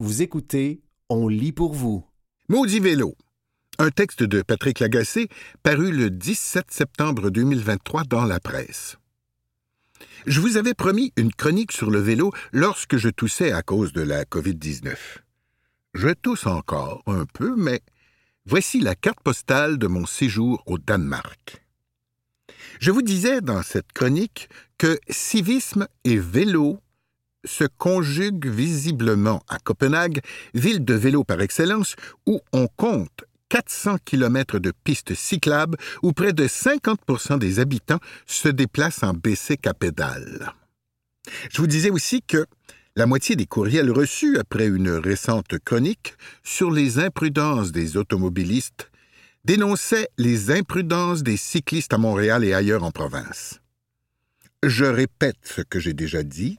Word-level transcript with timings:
Vous 0.00 0.22
écoutez 0.22 0.80
On 1.08 1.26
lit 1.26 1.50
pour 1.50 1.74
vous. 1.74 2.06
Maudit 2.48 2.78
vélo. 2.78 3.16
Un 3.80 3.90
texte 3.90 4.22
de 4.22 4.42
Patrick 4.42 4.78
Lagacé 4.78 5.28
paru 5.64 5.90
le 5.90 6.08
17 6.08 6.70
septembre 6.70 7.30
2023 7.30 8.04
dans 8.04 8.24
la 8.24 8.38
presse. 8.38 8.96
Je 10.24 10.38
vous 10.40 10.56
avais 10.56 10.74
promis 10.74 11.12
une 11.16 11.32
chronique 11.32 11.72
sur 11.72 11.90
le 11.90 11.98
vélo 11.98 12.32
lorsque 12.52 12.96
je 12.96 13.08
toussais 13.08 13.50
à 13.50 13.62
cause 13.62 13.92
de 13.92 14.02
la 14.02 14.22
COVID-19. 14.22 14.94
Je 15.94 16.10
tousse 16.10 16.46
encore 16.46 17.02
un 17.08 17.24
peu, 17.24 17.56
mais 17.56 17.80
voici 18.46 18.78
la 18.78 18.94
carte 18.94 19.20
postale 19.24 19.78
de 19.78 19.88
mon 19.88 20.06
séjour 20.06 20.62
au 20.66 20.78
Danemark. 20.78 21.64
Je 22.78 22.92
vous 22.92 23.02
disais 23.02 23.40
dans 23.40 23.64
cette 23.64 23.92
chronique 23.92 24.48
que 24.78 24.96
civisme 25.10 25.88
et 26.04 26.18
vélo 26.18 26.78
se 27.44 27.64
conjuguent 27.64 28.48
visiblement 28.48 29.42
à 29.48 29.58
Copenhague, 29.58 30.20
ville 30.54 30.84
de 30.84 30.94
vélo 30.94 31.24
par 31.24 31.40
excellence, 31.40 31.94
où 32.26 32.40
on 32.52 32.66
compte 32.68 33.24
400 33.48 33.98
km 34.04 34.58
de 34.58 34.72
pistes 34.84 35.14
cyclables 35.14 35.78
où 36.02 36.12
près 36.12 36.32
de 36.32 36.46
50 36.46 37.38
des 37.38 37.60
habitants 37.60 38.00
se 38.26 38.48
déplacent 38.48 39.02
en 39.02 39.14
bicycle 39.14 39.68
à 39.68 39.74
pédale. 39.74 40.52
Je 41.50 41.58
vous 41.58 41.66
disais 41.66 41.90
aussi 41.90 42.22
que 42.22 42.46
la 42.96 43.06
moitié 43.06 43.36
des 43.36 43.46
courriels 43.46 43.90
reçus 43.90 44.38
après 44.38 44.66
une 44.66 44.90
récente 44.90 45.58
chronique 45.64 46.14
sur 46.42 46.70
les 46.70 46.98
imprudences 46.98 47.70
des 47.70 47.96
automobilistes 47.96 48.90
dénonçaient 49.44 50.08
les 50.18 50.50
imprudences 50.50 51.22
des 51.22 51.36
cyclistes 51.36 51.92
à 51.92 51.98
Montréal 51.98 52.44
et 52.44 52.54
ailleurs 52.54 52.82
en 52.82 52.90
province. 52.90 53.60
Je 54.64 54.84
répète 54.84 55.36
ce 55.44 55.62
que 55.62 55.78
j'ai 55.78 55.94
déjà 55.94 56.22
dit, 56.24 56.58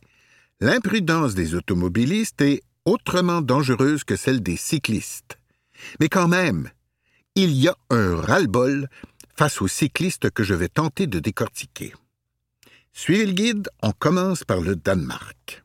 l'imprudence 0.59 1.35
des 1.35 1.55
automobilistes 1.55 2.41
est 2.41 2.61
autrement 2.85 3.41
dangereuse 3.41 4.03
que 4.03 4.15
celle 4.15 4.41
des 4.41 4.57
cyclistes. 4.57 5.37
Mais 5.99 6.09
quand 6.09 6.27
même, 6.27 6.69
il 7.35 7.51
y 7.51 7.67
a 7.67 7.77
un 7.89 8.15
ras-le-bol 8.15 8.89
face 9.35 9.61
aux 9.61 9.67
cyclistes 9.67 10.29
que 10.31 10.43
je 10.43 10.53
vais 10.53 10.67
tenter 10.67 11.07
de 11.07 11.19
décortiquer. 11.19 11.93
Suivez 12.91 13.25
le 13.25 13.33
guide, 13.33 13.69
on 13.81 13.91
commence 13.91 14.43
par 14.43 14.59
le 14.59 14.75
Danemark. 14.75 15.63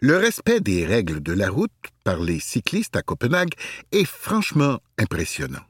Le 0.00 0.16
respect 0.16 0.60
des 0.60 0.86
règles 0.86 1.20
de 1.20 1.32
la 1.32 1.50
route 1.50 1.72
par 2.04 2.20
les 2.20 2.38
cyclistes 2.38 2.94
à 2.94 3.02
Copenhague 3.02 3.54
est 3.90 4.04
franchement 4.04 4.78
impressionnant. 4.96 5.64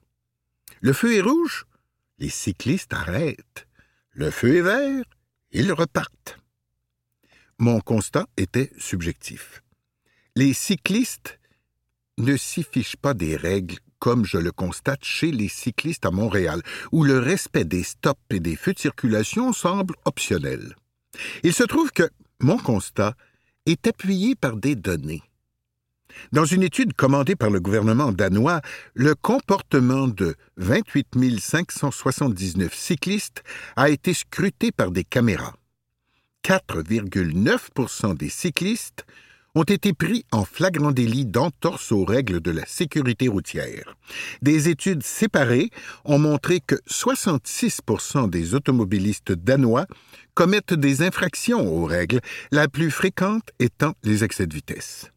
Le 0.81 0.93
feu 0.93 1.15
est 1.15 1.23
rouge, 1.23 1.65
les 2.19 2.29
cyclistes 2.29 2.93
arrêtent. 2.93 3.67
Le 4.13 4.31
feu 4.31 4.57
est 4.57 4.63
vert, 4.63 5.05
ils 5.53 5.73
repartent. 5.73 6.39
Mon 7.61 7.81
constat 7.81 8.27
était 8.37 8.71
subjectif. 8.79 9.65
Les 10.37 10.53
cyclistes 10.53 11.41
ne 12.17 12.37
s'y 12.37 12.63
fichent 12.63 12.97
pas 12.97 13.15
des 13.15 13.35
règles 13.37 13.79
comme 13.99 14.25
je 14.25 14.39
le 14.39 14.53
constate 14.53 15.03
chez 15.05 15.33
les 15.33 15.49
cyclistes 15.49 16.07
à 16.07 16.13
Montréal, 16.13 16.63
où 16.93 17.03
le 17.03 17.19
respect 17.19 17.65
des 17.65 17.83
stops 17.83 18.21
et 18.31 18.39
des 18.39 18.55
feux 18.55 18.75
de 18.75 18.79
circulation 18.79 19.53
semble 19.53 19.97
optionnel. 20.05 20.77
Il 21.43 21.53
se 21.53 21.65
trouve 21.65 21.91
que 21.91 22.09
mon 22.41 22.59
constat 22.59 23.15
est 23.67 23.89
appuyé 23.89 24.37
par 24.37 24.57
des 24.57 24.77
données. 24.77 25.23
Dans 26.31 26.45
une 26.45 26.63
étude 26.63 26.95
commandée 26.95 27.35
par 27.35 27.51
le 27.51 27.59
gouvernement 27.59 28.13
danois, 28.13 28.61
le 28.95 29.17
comportement 29.17 30.07
de 30.07 30.37
28 30.59 31.41
579 31.41 32.73
cyclistes 32.73 33.43
a 33.77 33.91
été 33.91 34.15
scruté 34.15 34.71
par 34.71 34.91
des 34.91 35.05
caméras. 35.05 35.55
4,9% 36.49 38.17
des 38.17 38.31
cyclistes 38.31 39.05
ont 39.55 39.65
été 39.65 39.93
pris 39.93 40.25
en 40.33 40.47
flagrant 40.47 40.93
délit 40.93 41.27
d'entorse 41.27 41.93
aux 41.93 42.07
règles 42.07 42.41
de 42.41 42.51
la 42.51 42.65
sécurité 42.65 43.29
routière. 43.29 43.99
Des 44.41 44.71
études 44.71 45.03
séparées 45.03 45.69
ont 46.07 46.19
montré 46.19 46.61
que 46.61 46.77
66% 46.89 48.31
des 48.31 48.55
automobilistes 48.55 49.33
danois 49.33 49.85
commettent 50.33 50.73
des 50.73 51.03
infractions 51.03 51.71
aux 51.71 51.85
règles, 51.85 52.21
la 52.51 52.67
plus 52.67 52.91
fréquente 52.91 53.51
étant 53.59 53.93
les 54.03 54.25
excès 54.25 54.47
de 54.47 54.55
vitesse. 54.55 55.11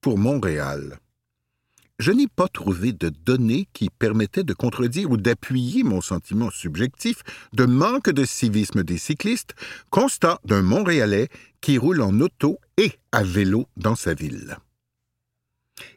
Pour 0.00 0.16
Montréal, 0.16 0.98
je 1.98 2.10
n'ai 2.10 2.26
pas 2.26 2.48
trouvé 2.48 2.92
de 2.92 3.10
données 3.10 3.68
qui 3.72 3.88
permettaient 3.88 4.42
de 4.42 4.54
contredire 4.54 5.10
ou 5.10 5.16
d'appuyer 5.16 5.84
mon 5.84 6.00
sentiment 6.00 6.50
subjectif 6.50 7.22
de 7.52 7.64
manque 7.64 8.10
de 8.10 8.24
civisme 8.24 8.82
des 8.82 8.98
cyclistes, 8.98 9.54
constat 9.90 10.40
d'un 10.44 10.62
Montréalais 10.62 11.28
qui 11.60 11.78
roule 11.78 12.00
en 12.00 12.18
auto 12.20 12.58
et 12.76 12.92
à 13.12 13.22
vélo 13.22 13.68
dans 13.76 13.94
sa 13.94 14.14
ville. 14.14 14.56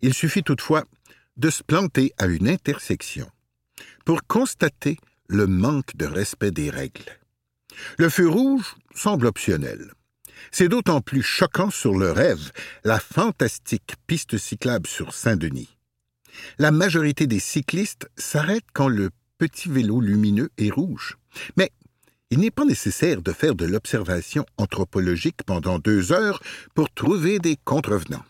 Il 0.02 0.14
suffit 0.14 0.44
toutefois 0.44 0.86
de 1.38 1.50
se 1.50 1.64
planter 1.64 2.14
à 2.18 2.28
une 2.28 2.48
intersection 2.48 3.30
pour 4.06 4.26
constater 4.28 4.98
le 5.28 5.48
manque 5.48 5.96
de 5.96 6.06
respect 6.06 6.52
des 6.52 6.70
règles. 6.70 7.20
Le 7.98 8.10
feu 8.10 8.30
rouge 8.30 8.76
semble 8.94 9.26
optionnel. 9.26 9.92
C'est 10.52 10.70
d'autant 10.70 11.02
plus 11.02 11.24
choquant 11.24 11.72
sur 11.72 11.98
le 11.98 12.12
rêve, 12.12 12.52
la 12.84 13.00
fantastique 13.00 13.96
piste 14.06 14.38
cyclable 14.38 14.88
sur 14.88 15.14
Saint-Denis. 15.14 15.75
La 16.58 16.72
majorité 16.72 17.28
des 17.28 17.40
cyclistes 17.40 18.10
s'arrêtent 18.18 18.72
quand 18.74 18.88
le 18.88 19.10
petit 19.38 19.70
vélo 19.70 20.02
lumineux 20.02 20.50
est 20.58 20.72
rouge. 20.72 21.18
Mais 21.58 21.72
il 22.32 22.40
n'est 22.40 22.52
pas 22.52 22.66
nécessaire 22.66 23.22
de 23.22 23.32
faire 23.32 23.56
de 23.56 23.66
l'observation 23.66 24.46
anthropologique 24.58 25.44
pendant 25.46 25.80
deux 25.80 26.12
heures 26.12 26.42
pour 26.74 26.90
trouver 26.92 27.40
des 27.40 27.58
contrevenants. 27.64 28.26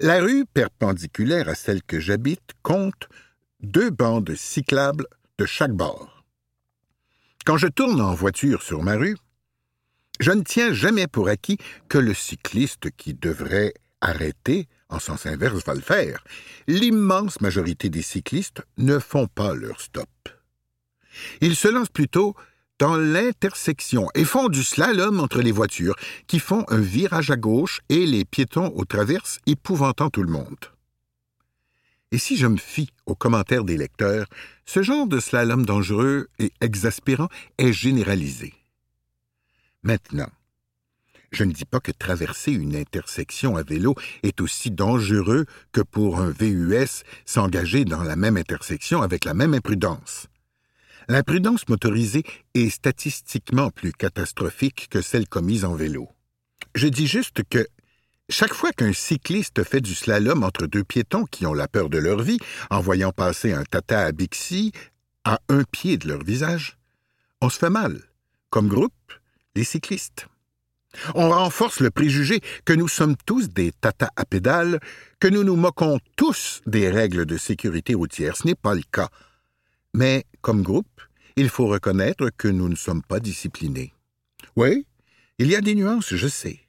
La 0.00 0.20
rue 0.20 0.44
perpendiculaire 0.46 1.48
à 1.48 1.54
celle 1.54 1.82
que 1.82 2.00
j'habite 2.00 2.52
compte 2.62 3.08
deux 3.60 3.90
bandes 3.90 4.34
cyclables 4.34 5.06
de 5.38 5.46
chaque 5.46 5.72
bord. 5.72 6.24
Quand 7.44 7.58
je 7.58 7.68
tourne 7.68 8.00
en 8.00 8.14
voiture 8.14 8.62
sur 8.62 8.82
ma 8.82 8.96
rue, 8.96 9.16
je 10.18 10.32
ne 10.32 10.42
tiens 10.42 10.72
jamais 10.72 11.06
pour 11.06 11.28
acquis 11.28 11.58
que 11.88 11.98
le 11.98 12.14
cycliste 12.14 12.90
qui 12.96 13.14
devrait 13.14 13.74
arrêter 14.00 14.66
en 14.88 14.98
sens 14.98 15.26
inverse 15.26 15.64
va 15.64 15.74
le 15.74 15.80
faire. 15.80 16.24
L'immense 16.66 17.40
majorité 17.40 17.88
des 17.88 18.02
cyclistes 18.02 18.62
ne 18.78 18.98
font 18.98 19.26
pas 19.26 19.54
leur 19.54 19.80
stop. 19.80 20.08
Ils 21.40 21.56
se 21.56 21.68
lancent 21.68 21.88
plutôt 21.88 22.34
dans 22.78 22.96
l'intersection 22.96 24.08
et 24.14 24.24
font 24.24 24.48
du 24.48 24.62
slalom 24.62 25.20
entre 25.20 25.40
les 25.40 25.52
voitures 25.52 25.96
qui 26.26 26.38
font 26.38 26.64
un 26.68 26.80
virage 26.80 27.30
à 27.30 27.36
gauche 27.36 27.80
et 27.88 28.06
les 28.06 28.24
piétons 28.24 28.72
aux 28.74 28.84
traverses 28.84 29.38
épouvantant 29.46 30.10
tout 30.10 30.22
le 30.22 30.30
monde. 30.30 30.56
Et 32.12 32.18
si 32.18 32.36
je 32.36 32.46
me 32.46 32.56
fie 32.56 32.90
aux 33.06 33.14
commentaires 33.14 33.64
des 33.64 33.76
lecteurs, 33.76 34.26
ce 34.64 34.82
genre 34.82 35.06
de 35.06 35.20
slalom 35.20 35.66
dangereux 35.66 36.28
et 36.38 36.52
exaspérant 36.60 37.28
est 37.58 37.72
généralisé. 37.72 38.54
Maintenant, 39.82 40.30
je 41.36 41.44
ne 41.44 41.52
dis 41.52 41.66
pas 41.66 41.80
que 41.80 41.92
traverser 41.92 42.52
une 42.52 42.74
intersection 42.74 43.56
à 43.56 43.62
vélo 43.62 43.94
est 44.22 44.40
aussi 44.40 44.70
dangereux 44.70 45.44
que 45.70 45.82
pour 45.82 46.18
un 46.18 46.30
VUS 46.30 47.04
s'engager 47.26 47.84
dans 47.84 48.02
la 48.02 48.16
même 48.16 48.38
intersection 48.38 49.02
avec 49.02 49.26
la 49.26 49.34
même 49.34 49.52
imprudence. 49.52 50.28
L'imprudence 51.08 51.68
motorisée 51.68 52.24
est 52.54 52.70
statistiquement 52.70 53.70
plus 53.70 53.92
catastrophique 53.92 54.88
que 54.90 55.02
celle 55.02 55.28
commise 55.28 55.66
en 55.66 55.74
vélo. 55.74 56.08
Je 56.74 56.88
dis 56.88 57.06
juste 57.06 57.42
que 57.50 57.66
chaque 58.30 58.54
fois 58.54 58.72
qu'un 58.72 58.94
cycliste 58.94 59.62
fait 59.62 59.82
du 59.82 59.94
slalom 59.94 60.42
entre 60.42 60.66
deux 60.66 60.84
piétons 60.84 61.26
qui 61.26 61.44
ont 61.44 61.54
la 61.54 61.68
peur 61.68 61.90
de 61.90 61.98
leur 61.98 62.22
vie 62.22 62.38
en 62.70 62.80
voyant 62.80 63.12
passer 63.12 63.52
un 63.52 63.64
tata 63.64 64.00
à 64.06 64.12
Bixi 64.12 64.72
à 65.24 65.38
un 65.50 65.64
pied 65.64 65.98
de 65.98 66.08
leur 66.08 66.24
visage, 66.24 66.78
on 67.42 67.50
se 67.50 67.58
fait 67.58 67.70
mal, 67.70 68.00
comme 68.48 68.68
groupe, 68.68 69.12
les 69.54 69.64
cyclistes. 69.64 70.28
On 71.14 71.30
renforce 71.30 71.80
le 71.80 71.90
préjugé 71.90 72.40
que 72.64 72.72
nous 72.72 72.88
sommes 72.88 73.16
tous 73.26 73.50
des 73.50 73.72
tatas 73.72 74.10
à 74.16 74.24
pédales, 74.24 74.80
que 75.20 75.28
nous 75.28 75.44
nous 75.44 75.56
moquons 75.56 75.98
tous 76.16 76.62
des 76.66 76.90
règles 76.90 77.26
de 77.26 77.36
sécurité 77.36 77.94
routière. 77.94 78.36
Ce 78.36 78.46
n'est 78.46 78.54
pas 78.54 78.74
le 78.74 78.82
cas. 78.90 79.08
Mais, 79.94 80.24
comme 80.42 80.62
groupe, 80.62 81.00
il 81.36 81.48
faut 81.48 81.66
reconnaître 81.66 82.30
que 82.36 82.48
nous 82.48 82.68
ne 82.68 82.74
sommes 82.76 83.02
pas 83.02 83.20
disciplinés. 83.20 83.92
Oui, 84.56 84.86
il 85.38 85.48
y 85.48 85.56
a 85.56 85.60
des 85.60 85.74
nuances, 85.74 86.14
je 86.14 86.28
sais. 86.28 86.60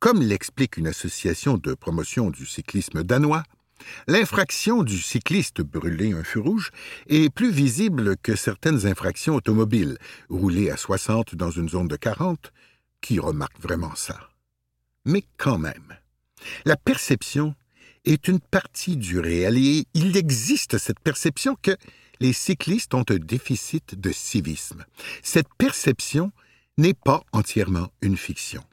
Comme 0.00 0.20
l'explique 0.20 0.76
une 0.76 0.88
association 0.88 1.56
de 1.56 1.74
promotion 1.74 2.30
du 2.30 2.44
cyclisme 2.44 3.04
danois, 3.04 3.44
l'infraction 4.08 4.82
du 4.82 4.98
cycliste 4.98 5.62
brûler 5.62 6.12
un 6.12 6.24
feu 6.24 6.40
rouge 6.40 6.70
est 7.06 7.32
plus 7.32 7.50
visible 7.50 8.16
que 8.16 8.36
certaines 8.36 8.86
infractions 8.86 9.36
automobiles, 9.36 9.96
rouler 10.28 10.70
à 10.70 10.76
60 10.76 11.34
dans 11.36 11.50
une 11.50 11.68
zone 11.68 11.88
de 11.88 11.96
40. 11.96 12.52
Qui 13.04 13.18
remarque 13.18 13.60
vraiment 13.60 13.94
ça? 13.94 14.30
Mais 15.04 15.24
quand 15.36 15.58
même, 15.58 15.94
la 16.64 16.74
perception 16.74 17.54
est 18.06 18.28
une 18.28 18.40
partie 18.40 18.96
du 18.96 19.20
réel 19.20 19.58
et 19.58 19.84
il 19.92 20.16
existe 20.16 20.78
cette 20.78 21.00
perception 21.00 21.54
que 21.60 21.76
les 22.20 22.32
cyclistes 22.32 22.94
ont 22.94 23.04
un 23.10 23.16
déficit 23.18 23.94
de 23.94 24.10
civisme. 24.10 24.86
Cette 25.22 25.52
perception 25.58 26.32
n'est 26.78 26.94
pas 26.94 27.22
entièrement 27.32 27.92
une 28.00 28.16
fiction. 28.16 28.64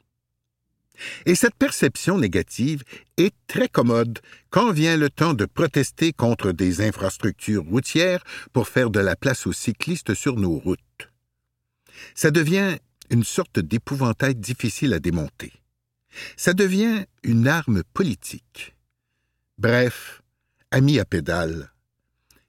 Et 1.26 1.34
cette 1.34 1.56
perception 1.56 2.16
négative 2.16 2.84
est 3.18 3.34
très 3.48 3.68
commode 3.68 4.18
quand 4.48 4.72
vient 4.72 4.96
le 4.96 5.10
temps 5.10 5.34
de 5.34 5.44
protester 5.44 6.14
contre 6.14 6.52
des 6.52 6.80
infrastructures 6.80 7.64
routières 7.64 8.24
pour 8.54 8.66
faire 8.66 8.88
de 8.88 9.00
la 9.00 9.14
place 9.14 9.46
aux 9.46 9.52
cyclistes 9.52 10.14
sur 10.14 10.36
nos 10.36 10.58
routes. 10.58 11.10
Ça 12.14 12.30
devient 12.30 12.78
une 13.12 13.24
sorte 13.24 13.60
d'épouvantail 13.60 14.34
difficile 14.34 14.94
à 14.94 14.98
démonter. 14.98 15.52
Ça 16.36 16.54
devient 16.54 17.04
une 17.22 17.46
arme 17.46 17.82
politique. 17.92 18.74
Bref, 19.58 20.22
amis 20.70 20.98
à 20.98 21.04
pédale, 21.04 21.72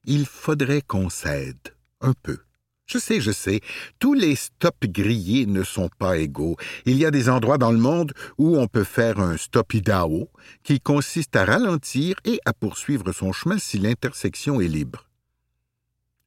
il 0.06 0.26
faudrait 0.26 0.82
qu'on 0.82 1.10
cède 1.10 1.76
un 2.02 2.14
peu. 2.14 2.40
Je 2.86 2.98
sais, 2.98 3.22
je 3.22 3.32
sais, 3.32 3.62
tous 4.00 4.14
les 4.14 4.36
stops 4.36 4.88
grillés 4.88 5.46
ne 5.46 5.64
sont 5.64 5.90
pas 5.98 6.18
égaux. 6.18 6.58
Il 6.86 6.98
y 6.98 7.06
a 7.06 7.12
des 7.12 7.30
endroits 7.30 7.58
dans 7.58 7.72
le 7.72 7.78
monde 7.78 8.14
où 8.38 8.58
on 8.58 8.68
peut 8.68 8.84
faire 8.84 9.20
un 9.20 9.38
stop 9.38 9.74
idao, 9.74 10.30
qui 10.64 10.80
consiste 10.80 11.36
à 11.36 11.46
ralentir 11.46 12.16
et 12.26 12.40
à 12.46 12.54
poursuivre 12.54 13.12
son 13.14 13.32
chemin 13.32 13.58
si 13.58 13.80
l'intersection 13.80 14.60
est 14.60 14.68
libre. 14.68 15.10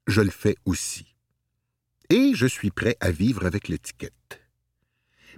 Je 0.06 0.22
le 0.22 0.30
fais 0.30 0.56
aussi. 0.64 1.15
Et 2.10 2.32
je 2.34 2.46
suis 2.46 2.70
prêt 2.70 2.96
à 3.00 3.10
vivre 3.10 3.46
avec 3.46 3.68
l'étiquette. 3.68 4.40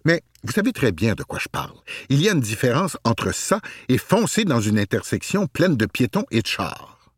Mais 0.04 0.22
vous 0.44 0.52
savez 0.52 0.72
très 0.72 0.92
bien 0.92 1.14
de 1.14 1.22
quoi 1.22 1.38
je 1.38 1.48
parle. 1.48 1.76
Il 2.08 2.20
y 2.20 2.28
a 2.28 2.32
une 2.32 2.40
différence 2.40 2.96
entre 3.04 3.34
ça 3.34 3.60
et 3.88 3.98
foncer 3.98 4.44
dans 4.44 4.60
une 4.60 4.78
intersection 4.78 5.46
pleine 5.46 5.76
de 5.76 5.86
piétons 5.86 6.24
et 6.30 6.42
de 6.42 6.46
chars. 6.46 7.12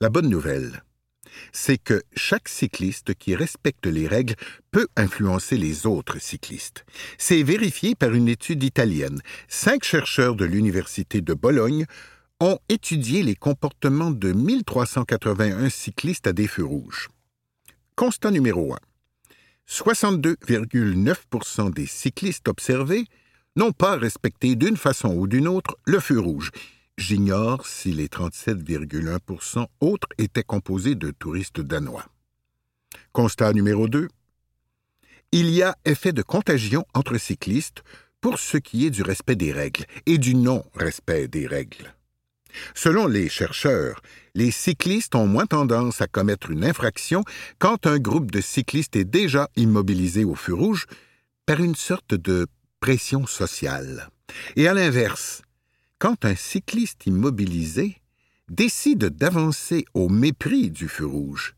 La 0.00 0.08
bonne 0.08 0.28
nouvelle, 0.28 0.82
c'est 1.52 1.78
que 1.78 2.02
chaque 2.16 2.48
cycliste 2.48 3.14
qui 3.14 3.34
respecte 3.34 3.86
les 3.86 4.06
règles 4.06 4.34
peut 4.70 4.88
influencer 4.96 5.56
les 5.56 5.86
autres 5.86 6.20
cyclistes. 6.20 6.84
C'est 7.18 7.42
vérifié 7.42 7.94
par 7.94 8.12
une 8.12 8.28
étude 8.28 8.62
italienne. 8.62 9.20
Cinq 9.48 9.84
chercheurs 9.84 10.34
de 10.34 10.44
l'Université 10.44 11.20
de 11.20 11.34
Bologne 11.34 11.86
ont 12.40 12.58
étudié 12.68 13.22
les 13.22 13.36
comportements 13.36 14.10
de 14.10 14.32
1381 14.32 15.70
cyclistes 15.70 16.26
à 16.26 16.32
des 16.32 16.48
feux 16.48 16.64
rouges. 16.64 17.08
Constat 17.96 18.32
numéro 18.32 18.74
1. 18.74 18.78
62,9% 19.68 21.72
des 21.72 21.86
cyclistes 21.86 22.48
observés 22.48 23.06
n'ont 23.54 23.70
pas 23.70 23.96
respecté 23.96 24.56
d'une 24.56 24.76
façon 24.76 25.14
ou 25.14 25.28
d'une 25.28 25.46
autre 25.46 25.78
le 25.86 26.00
feu 26.00 26.18
rouge. 26.18 26.50
J'ignore 26.98 27.68
si 27.68 27.92
les 27.92 28.08
37,1% 28.08 29.68
autres 29.78 30.08
étaient 30.18 30.42
composés 30.42 30.96
de 30.96 31.12
touristes 31.12 31.60
danois. 31.60 32.06
Constat 33.12 33.52
numéro 33.52 33.86
2. 33.86 34.08
Il 35.30 35.50
y 35.50 35.62
a 35.62 35.76
effet 35.84 36.12
de 36.12 36.22
contagion 36.22 36.84
entre 36.94 37.16
cyclistes 37.16 37.84
pour 38.20 38.40
ce 38.40 38.56
qui 38.56 38.86
est 38.86 38.90
du 38.90 39.02
respect 39.02 39.36
des 39.36 39.52
règles 39.52 39.84
et 40.06 40.18
du 40.18 40.34
non-respect 40.34 41.28
des 41.28 41.46
règles. 41.46 41.94
Selon 42.74 43.06
les 43.06 43.28
chercheurs, 43.28 44.00
les 44.34 44.50
cyclistes 44.50 45.14
ont 45.14 45.26
moins 45.26 45.46
tendance 45.46 46.00
à 46.00 46.06
commettre 46.06 46.50
une 46.50 46.64
infraction 46.64 47.24
quand 47.58 47.86
un 47.86 47.98
groupe 47.98 48.30
de 48.30 48.40
cyclistes 48.40 48.96
est 48.96 49.04
déjà 49.04 49.48
immobilisé 49.56 50.24
au 50.24 50.34
feu 50.34 50.54
rouge 50.54 50.86
par 51.46 51.60
une 51.60 51.74
sorte 51.74 52.14
de 52.14 52.46
pression 52.80 53.26
sociale. 53.26 54.08
Et 54.56 54.68
à 54.68 54.74
l'inverse, 54.74 55.42
quand 55.98 56.24
un 56.24 56.34
cycliste 56.34 57.06
immobilisé 57.06 58.00
décide 58.48 59.06
d'avancer 59.06 59.84
au 59.94 60.08
mépris 60.08 60.70
du 60.70 60.88
feu 60.88 61.06
rouge, 61.06 61.54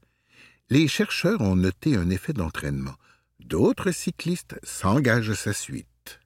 les 0.70 0.88
chercheurs 0.88 1.40
ont 1.40 1.56
noté 1.56 1.96
un 1.96 2.10
effet 2.10 2.32
d'entraînement. 2.32 2.94
D'autres 3.40 3.92
cyclistes 3.92 4.56
s'engagent 4.62 5.30
à 5.30 5.36
sa 5.36 5.52
suite. 5.52 6.20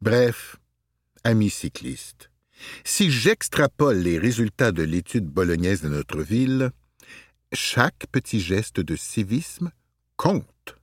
Bref, 0.00 0.56
amis 1.24 1.50
cyclistes, 1.50 2.30
si 2.84 3.10
j'extrapole 3.10 3.98
les 3.98 4.18
résultats 4.18 4.72
de 4.72 4.82
l'étude 4.82 5.26
bolognaise 5.26 5.82
de 5.82 5.88
notre 5.88 6.22
ville, 6.22 6.70
chaque 7.52 8.06
petit 8.12 8.40
geste 8.40 8.80
de 8.80 8.96
civisme 8.96 9.70
compte. 10.16 10.76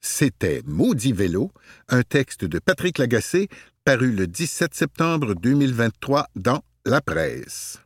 C'était 0.00 0.62
Maudit 0.66 1.12
vélo, 1.12 1.50
un 1.88 2.02
texte 2.02 2.44
de 2.44 2.58
Patrick 2.58 2.98
Lagacé 2.98 3.48
paru 3.84 4.12
le 4.12 4.26
17 4.26 4.74
septembre 4.74 5.34
2023 5.34 6.28
dans 6.36 6.62
La 6.84 7.00
Presse. 7.00 7.80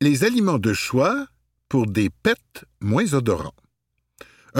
Les 0.00 0.24
aliments 0.24 0.58
de 0.58 0.72
choix 0.72 1.26
pour 1.68 1.86
des 1.86 2.08
pets 2.08 2.64
moins 2.80 3.14
odorants. 3.14 3.54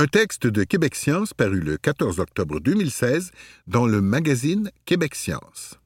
Un 0.00 0.06
texte 0.06 0.46
de 0.46 0.62
Québec 0.62 0.94
Science 0.94 1.34
paru 1.34 1.58
le 1.58 1.76
14 1.76 2.20
octobre 2.20 2.60
2016 2.60 3.32
dans 3.66 3.84
le 3.84 4.00
magazine 4.00 4.70
Québec 4.84 5.16
Science. 5.16 5.80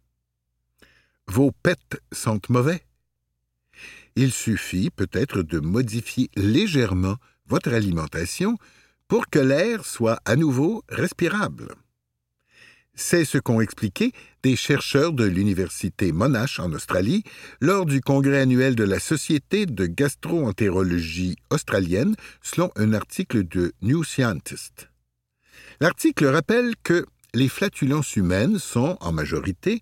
Vos 1.28 1.50
pets 1.50 1.98
sentent 2.12 2.50
mauvais? 2.50 2.82
Il 4.14 4.30
suffit 4.30 4.90
peut-être 4.90 5.42
de 5.42 5.60
modifier 5.60 6.28
légèrement 6.36 7.16
votre 7.46 7.72
alimentation 7.72 8.58
pour 9.08 9.30
que 9.30 9.38
l'air 9.38 9.86
soit 9.86 10.20
à 10.26 10.36
nouveau 10.36 10.84
respirable. 10.90 11.74
C'est 12.94 13.24
ce 13.24 13.38
qu'ont 13.38 13.62
expliqué 13.62 14.12
des 14.42 14.56
chercheurs 14.56 15.12
de 15.12 15.24
l'Université 15.24 16.12
Monash 16.12 16.58
en 16.58 16.72
Australie 16.72 17.22
lors 17.60 17.86
du 17.86 18.00
congrès 18.00 18.40
annuel 18.40 18.74
de 18.74 18.84
la 18.84 18.98
Société 18.98 19.66
de 19.66 19.86
gastroentérologie 19.86 21.36
australienne, 21.50 22.16
selon 22.42 22.70
un 22.76 22.92
article 22.92 23.46
de 23.46 23.72
New 23.82 24.04
Scientist. 24.04 24.88
L'article 25.80 26.26
rappelle 26.26 26.74
que 26.82 27.06
les 27.34 27.48
flatulences 27.48 28.16
humaines 28.16 28.58
sont, 28.58 28.96
en 29.00 29.12
majorité, 29.12 29.80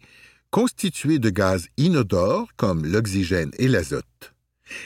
constituées 0.51 1.19
de 1.19 1.31
gaz 1.31 1.69
inodores 1.77 2.49
comme 2.57 2.85
l'oxygène 2.85 3.51
et 3.59 3.69
l'azote. 3.69 4.35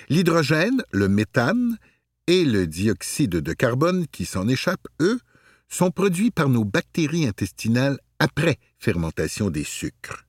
L'hydrogène, 0.09 0.83
le 0.93 1.09
méthane 1.09 1.79
et 2.27 2.45
le 2.45 2.67
dioxyde 2.67 3.31
de 3.31 3.53
carbone 3.53 4.07
qui 4.11 4.25
s'en 4.25 4.49
échappe, 4.49 4.87
eux, 5.01 5.21
sont 5.69 5.91
produits 5.91 6.31
par 6.31 6.49
nos 6.49 6.65
bactéries 6.65 7.27
intestinales 7.27 7.99
après 8.19 8.59
fermentation 8.85 9.49
des 9.49 9.65
sucres. 9.65 10.27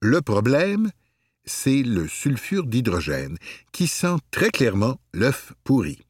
Le 0.00 0.20
problème, 0.20 0.90
c'est 1.44 1.84
le 1.84 2.08
sulfure 2.08 2.66
d'hydrogène, 2.66 3.36
qui 3.70 3.86
sent 3.86 4.16
très 4.32 4.50
clairement 4.50 4.98
l'œuf 5.12 5.52
pourri. 5.62 6.00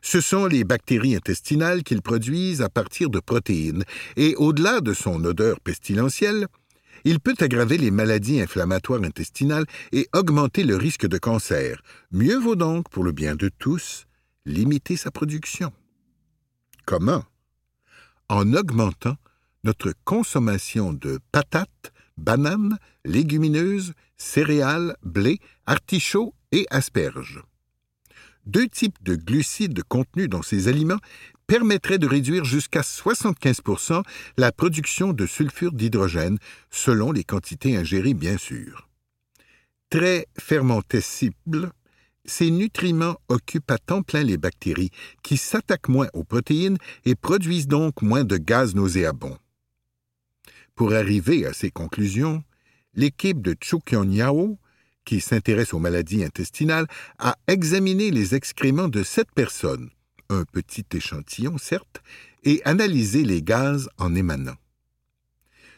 Ce 0.00 0.22
sont 0.22 0.46
les 0.46 0.64
bactéries 0.64 1.14
intestinales 1.14 1.82
qu'ils 1.82 2.00
produisent 2.00 2.62
à 2.62 2.70
partir 2.70 3.10
de 3.10 3.20
protéines, 3.20 3.84
et 4.16 4.34
au-delà 4.36 4.80
de 4.80 4.94
son 4.94 5.22
odeur 5.24 5.60
pestilentielle, 5.60 6.46
il 7.04 7.20
peut 7.20 7.36
aggraver 7.40 7.76
les 7.76 7.90
maladies 7.90 8.40
inflammatoires 8.40 9.04
intestinales 9.04 9.66
et 9.92 10.08
augmenter 10.14 10.64
le 10.64 10.76
risque 10.76 11.06
de 11.06 11.18
cancer. 11.18 11.82
Mieux 12.10 12.38
vaut 12.38 12.56
donc, 12.56 12.88
pour 12.88 13.04
le 13.04 13.12
bien 13.12 13.34
de 13.34 13.50
tous, 13.58 14.06
limiter 14.46 14.96
sa 14.96 15.10
production. 15.10 15.72
Comment? 16.86 17.24
En 18.30 18.54
augmentant 18.54 19.16
notre 19.64 19.92
consommation 20.04 20.92
de 20.92 21.18
patates, 21.32 21.92
bananes, 22.16 22.78
légumineuses, 23.04 23.92
céréales, 24.16 24.96
blé, 25.02 25.38
artichauts 25.66 26.34
et 26.52 26.66
asperges. 26.70 27.42
Deux 28.46 28.68
types 28.68 29.02
de 29.02 29.16
glucides 29.16 29.82
contenus 29.84 30.28
dans 30.28 30.42
ces 30.42 30.68
aliments 30.68 31.00
permettraient 31.46 31.98
de 31.98 32.06
réduire 32.06 32.44
jusqu'à 32.44 32.80
75% 32.80 34.02
la 34.36 34.52
production 34.52 35.12
de 35.12 35.26
sulfure 35.26 35.72
d'hydrogène, 35.72 36.38
selon 36.70 37.12
les 37.12 37.24
quantités 37.24 37.76
ingérées 37.76 38.14
bien 38.14 38.38
sûr. 38.38 38.88
Très 39.90 40.26
fermentescibles, 40.38 41.72
ces 42.24 42.50
nutriments 42.50 43.16
occupent 43.28 43.70
à 43.70 43.78
temps 43.78 44.02
plein 44.02 44.22
les 44.22 44.36
bactéries, 44.36 44.90
qui 45.22 45.36
s'attaquent 45.36 45.88
moins 45.88 46.08
aux 46.12 46.24
protéines 46.24 46.78
et 47.04 47.16
produisent 47.16 47.66
donc 47.66 48.00
moins 48.02 48.24
de 48.24 48.36
gaz 48.36 48.74
nauséabonds. 48.74 49.38
Pour 50.80 50.94
arriver 50.94 51.44
à 51.44 51.52
ces 51.52 51.70
conclusions, 51.70 52.42
l'équipe 52.94 53.42
de 53.42 53.54
Chukyonyao, 53.60 54.58
qui 55.04 55.20
s'intéresse 55.20 55.74
aux 55.74 55.78
maladies 55.78 56.24
intestinales, 56.24 56.86
a 57.18 57.36
examiné 57.48 58.10
les 58.10 58.34
excréments 58.34 58.88
de 58.88 59.02
sept 59.02 59.30
personnes, 59.34 59.90
un 60.30 60.44
petit 60.44 60.86
échantillon 60.94 61.58
certes, 61.58 62.00
et 62.44 62.62
analysé 62.64 63.24
les 63.24 63.42
gaz 63.42 63.90
en 63.98 64.14
émanant. 64.14 64.56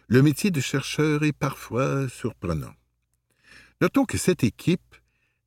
Le 0.06 0.22
métier 0.22 0.52
de 0.52 0.60
chercheur 0.60 1.24
est 1.24 1.32
parfois 1.32 2.08
surprenant. 2.08 2.74
Notons 3.80 4.04
que 4.04 4.18
cette 4.18 4.44
équipe 4.44 4.94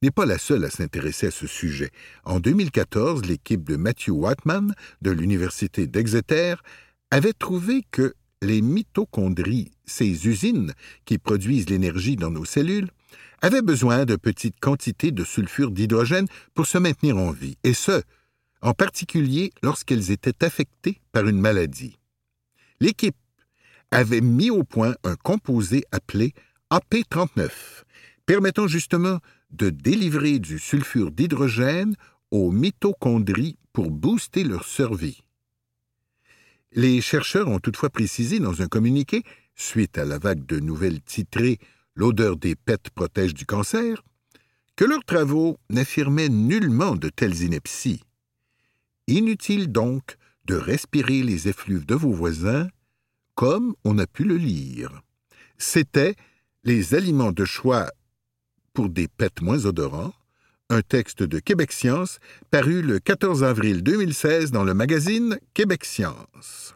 n'est 0.02 0.12
pas 0.12 0.26
la 0.26 0.38
seule 0.38 0.66
à 0.66 0.70
s'intéresser 0.70 1.28
à 1.28 1.32
ce 1.32 1.48
sujet. 1.48 1.92
En 2.26 2.42
2014, 2.42 3.24
l'équipe 3.24 3.64
de 3.64 3.78
Matthew 3.78 4.10
Whiteman 4.10 4.76
de 5.02 5.12
l'Université 5.12 5.88
d'Exeter 5.88 6.56
avait 7.10 7.32
trouvé 7.32 7.86
que 7.92 8.16
les 8.46 8.62
mitochondries, 8.62 9.72
ces 9.86 10.28
usines 10.28 10.74
qui 11.06 11.18
produisent 11.18 11.70
l'énergie 11.70 12.16
dans 12.16 12.32
nos 12.32 12.46
cellules, 12.46 12.90
avaient 13.42 13.62
besoin 13.62 14.06
de 14.06 14.16
petites 14.16 14.60
quantités 14.60 15.12
de 15.12 15.24
sulfure 15.24 15.72
d'hydrogène 15.72 16.28
pour 16.54 16.66
se 16.66 16.78
maintenir 16.78 17.18
en 17.18 17.32
vie, 17.32 17.58
et 17.64 17.74
ce, 17.74 18.02
en 18.62 18.74
particulier 18.74 19.52
lorsqu'elles 19.62 20.12
étaient 20.12 20.44
affectées 20.44 21.00
par 21.12 21.28
une 21.28 21.40
maladie. 21.40 21.98
L'équipe 22.80 23.18
avait 23.92 24.22
mis 24.22 24.50
au 24.50 24.64
point 24.64 24.96
un 25.04 25.16
composé 25.16 25.84
appelé 25.92 26.34
AP39, 26.72 27.50
permettant 28.26 28.68
justement 28.68 29.20
de 29.52 29.70
délivrer 29.70 30.40
du 30.40 30.60
sulfure 30.60 31.12
d'hydrogène 31.12 31.96
aux 32.32 32.52
mitochondries 32.52 33.58
pour 33.72 33.92
booster 33.92 34.44
leur 34.44 34.66
survie. 34.66 35.25
Les 36.76 37.00
chercheurs 37.00 37.48
ont 37.48 37.60
toutefois 37.60 37.90
précisé 37.90 38.40
dans 38.40 38.62
un 38.62 38.68
communiqué, 38.68 39.24
suite 39.56 39.98
à 39.98 40.04
la 40.04 40.20
vague 40.20 40.46
de 40.46 40.60
nouvelles 40.60 41.02
titrées 41.02 41.58
L'odeur 41.98 42.36
des 42.36 42.56
pets 42.56 42.90
protège 42.90 43.34
du 43.34 43.46
cancer, 43.46 44.04
que 44.76 44.84
leurs 44.84 45.06
travaux 45.06 45.58
n'affirmaient 45.70 46.28
nullement 46.28 46.98
de 46.98 47.08
telles 47.08 47.44
inepties. 47.44 48.04
Inutile 49.08 49.72
donc 49.72 50.18
de 50.44 50.56
respirer 50.56 51.24
les 51.24 51.48
effluves 51.48 51.86
de 51.86 51.96
vos 51.96 52.12
voisins, 52.12 52.68
comme 53.36 53.76
on 53.86 53.98
a 53.98 54.08
pu 54.08 54.26
le 54.26 54.36
lire. 54.36 55.02
C'était 55.58 56.16
les 56.66 56.94
aliments 56.94 57.32
de 57.32 57.46
choix 57.46 57.90
pour 58.74 58.90
des 58.90 59.08
pets 59.08 59.42
moins 59.42 59.66
odorants, 59.66 60.14
un 60.70 60.82
texte 60.82 61.24
de 61.24 61.40
Québec 61.40 61.72
Science 61.72 62.20
paru 62.50 62.82
le 62.82 63.00
14 63.00 63.44
avril 63.44 63.84
2016 63.84 64.52
dans 64.52 64.64
le 64.64 64.74
magazine 64.74 65.38
Québec 65.54 65.86
Science. 65.86 66.76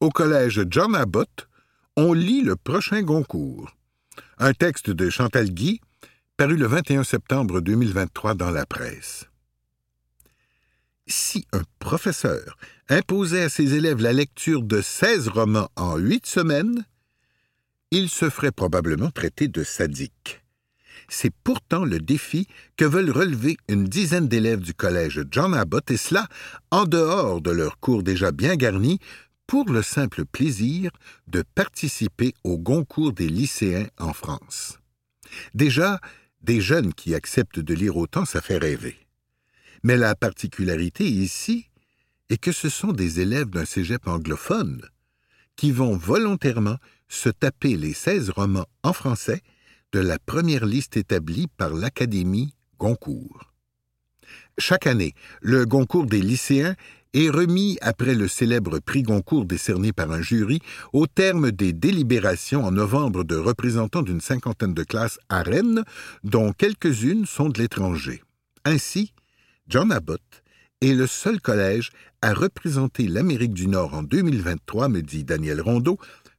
Au 0.00 0.08
collège 0.08 0.64
John 0.70 0.94
Abbott, 0.94 1.48
on 1.96 2.14
lit 2.14 2.42
le 2.42 2.56
prochain 2.56 3.02
Goncourt, 3.02 3.76
un 4.38 4.54
texte 4.54 4.88
de 4.88 5.10
Chantal 5.10 5.50
Guy 5.50 5.80
paru 6.38 6.56
le 6.56 6.66
21 6.66 7.04
septembre 7.04 7.60
2023 7.60 8.34
dans 8.34 8.50
la 8.50 8.64
presse. 8.64 9.26
Si 11.06 11.46
un 11.52 11.62
professeur 11.80 12.56
imposait 12.90 13.44
à 13.44 13.48
ses 13.48 13.74
élèves 13.74 14.02
la 14.02 14.12
lecture 14.12 14.62
de 14.62 14.80
16 14.80 15.28
romans 15.28 15.70
en 15.76 15.96
huit 15.96 16.26
semaines, 16.26 16.84
il 17.92 18.08
se 18.08 18.28
ferait 18.28 18.52
probablement 18.52 19.10
traiter 19.10 19.48
de 19.48 19.62
sadique. 19.62 20.42
C'est 21.08 21.32
pourtant 21.44 21.84
le 21.84 22.00
défi 22.00 22.46
que 22.76 22.84
veulent 22.84 23.10
relever 23.10 23.56
une 23.68 23.84
dizaine 23.84 24.28
d'élèves 24.28 24.60
du 24.60 24.74
collège 24.74 25.24
John 25.30 25.54
Abbott, 25.54 25.90
et 25.90 25.96
cela 25.96 26.28
en 26.70 26.84
dehors 26.84 27.40
de 27.40 27.50
leurs 27.50 27.78
cours 27.78 28.02
déjà 28.02 28.32
bien 28.32 28.56
garnis, 28.56 28.98
pour 29.46 29.68
le 29.70 29.82
simple 29.82 30.24
plaisir 30.24 30.92
de 31.26 31.42
participer 31.42 32.34
au 32.44 32.58
concours 32.58 33.12
des 33.12 33.28
lycéens 33.28 33.88
en 33.98 34.12
France. 34.12 34.78
Déjà, 35.54 36.00
des 36.42 36.60
jeunes 36.60 36.94
qui 36.94 37.14
acceptent 37.14 37.58
de 37.58 37.74
lire 37.74 37.96
autant, 37.96 38.24
ça 38.24 38.40
fait 38.40 38.58
rêver. 38.58 38.96
Mais 39.82 39.96
la 39.96 40.14
particularité 40.14 41.04
ici 41.04 41.69
est 42.30 42.38
que 42.38 42.52
ce 42.52 42.68
sont 42.68 42.92
des 42.92 43.20
élèves 43.20 43.50
d'un 43.50 43.64
cégep 43.64 44.08
anglophone 44.08 44.80
qui 45.56 45.72
vont 45.72 45.96
volontairement 45.96 46.76
se 47.08 47.28
taper 47.28 47.76
les 47.76 47.92
16 47.92 48.30
romans 48.30 48.66
en 48.82 48.92
français 48.92 49.42
de 49.92 49.98
la 49.98 50.18
première 50.18 50.64
liste 50.64 50.96
établie 50.96 51.48
par 51.56 51.74
l'Académie 51.74 52.54
Goncourt. 52.78 53.52
Chaque 54.58 54.86
année, 54.86 55.14
le 55.42 55.66
Goncourt 55.66 56.06
des 56.06 56.22
lycéens 56.22 56.76
est 57.12 57.28
remis 57.28 57.76
après 57.80 58.14
le 58.14 58.28
célèbre 58.28 58.78
prix 58.78 59.02
Goncourt 59.02 59.44
décerné 59.44 59.92
par 59.92 60.12
un 60.12 60.22
jury 60.22 60.60
au 60.92 61.08
terme 61.08 61.50
des 61.50 61.72
délibérations 61.72 62.64
en 62.64 62.70
novembre 62.70 63.24
de 63.24 63.36
représentants 63.36 64.02
d'une 64.02 64.20
cinquantaine 64.20 64.74
de 64.74 64.84
classes 64.84 65.18
à 65.28 65.42
Rennes, 65.42 65.82
dont 66.22 66.52
quelques-unes 66.52 67.26
sont 67.26 67.48
de 67.48 67.58
l'étranger. 67.58 68.22
Ainsi, 68.64 69.12
John 69.68 69.90
Abbott 69.90 70.39
est 70.80 70.94
le 70.94 71.06
seul 71.06 71.40
collège 71.40 71.90
à 72.22 72.32
représenter 72.32 73.06
l'Amérique 73.06 73.52
du 73.52 73.66
Nord 73.66 73.94
en 73.94 74.02
2023, 74.02 74.88
me 74.88 75.02
dit 75.02 75.24
Daniel 75.24 75.60
Rondeau, 75.60 75.98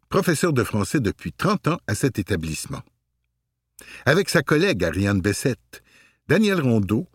professeur 0.10 0.54
de 0.54 0.64
français 0.64 1.00
depuis 1.00 1.32
30 1.32 1.68
ans 1.68 1.80
à 1.88 1.96
cet 1.96 2.20
établissement. 2.20 2.82
Avec 4.06 4.30
sa 4.30 4.42
collègue 4.44 4.84
Ariane 4.84 5.22
Bessette, 5.22 5.84
Daniel 6.28 6.62
Rondeau 6.62 7.08